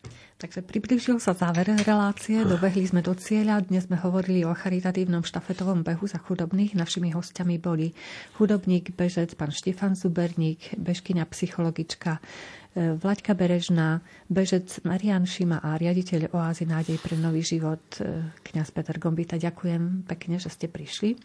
[0.43, 3.63] Takže približil sa záver relácie, dobehli sme do cieľa.
[3.63, 6.75] Dnes sme hovorili o charitatívnom štafetovom behu za chudobných.
[6.75, 7.95] Našimi hostiami boli
[8.43, 12.19] hudobník, bežec, pán Štefan Zuberník, bežkyňa psychologička
[12.73, 14.01] Vlaďka Berežná,
[14.33, 19.37] bežec Marian Šima a riaditeľ oázy Nádej pre nový život e, kňaz Peter Gombita.
[19.37, 21.20] Ďakujem pekne, že ste prišli.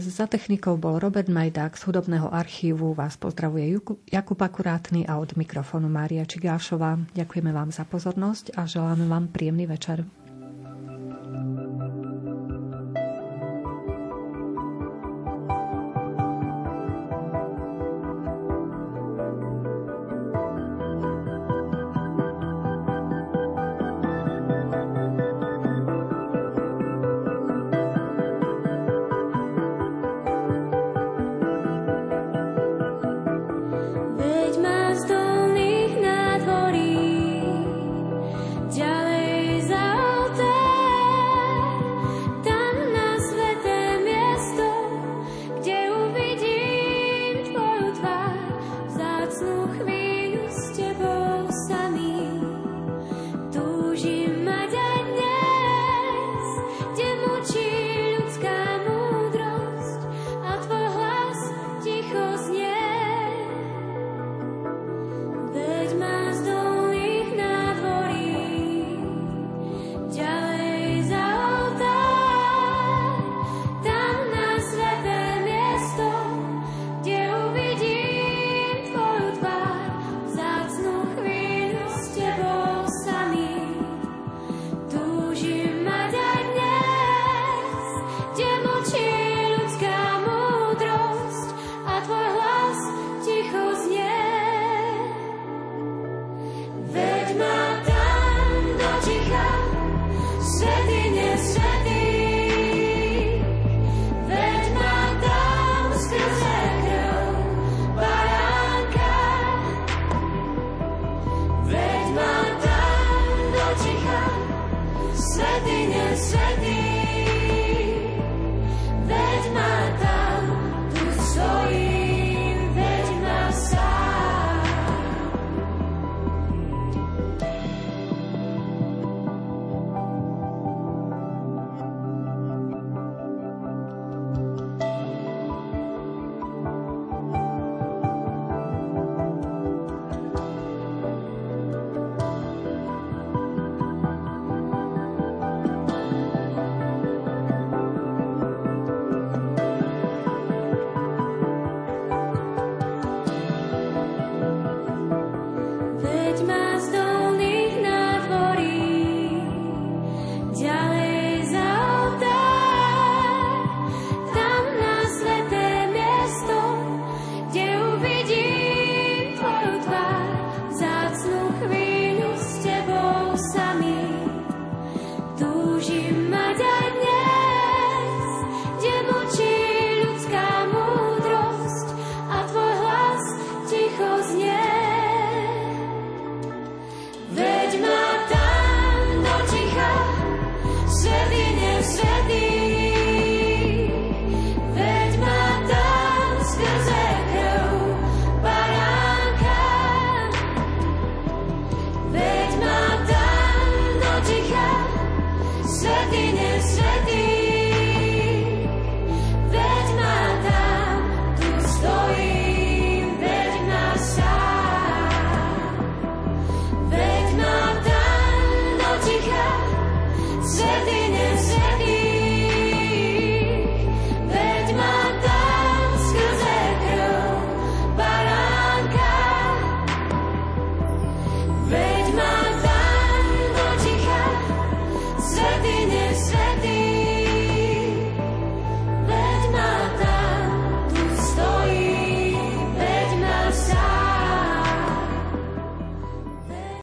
[0.00, 2.96] Za technikou bol Robert Majdák z hudobného archívu.
[2.96, 3.76] Vás pozdravuje
[4.08, 6.96] Jakub Akurátny a od mikrofónu Mária Čigášová.
[7.12, 10.08] Ďakujeme vám za pozornosť a želáme vám príjemný večer.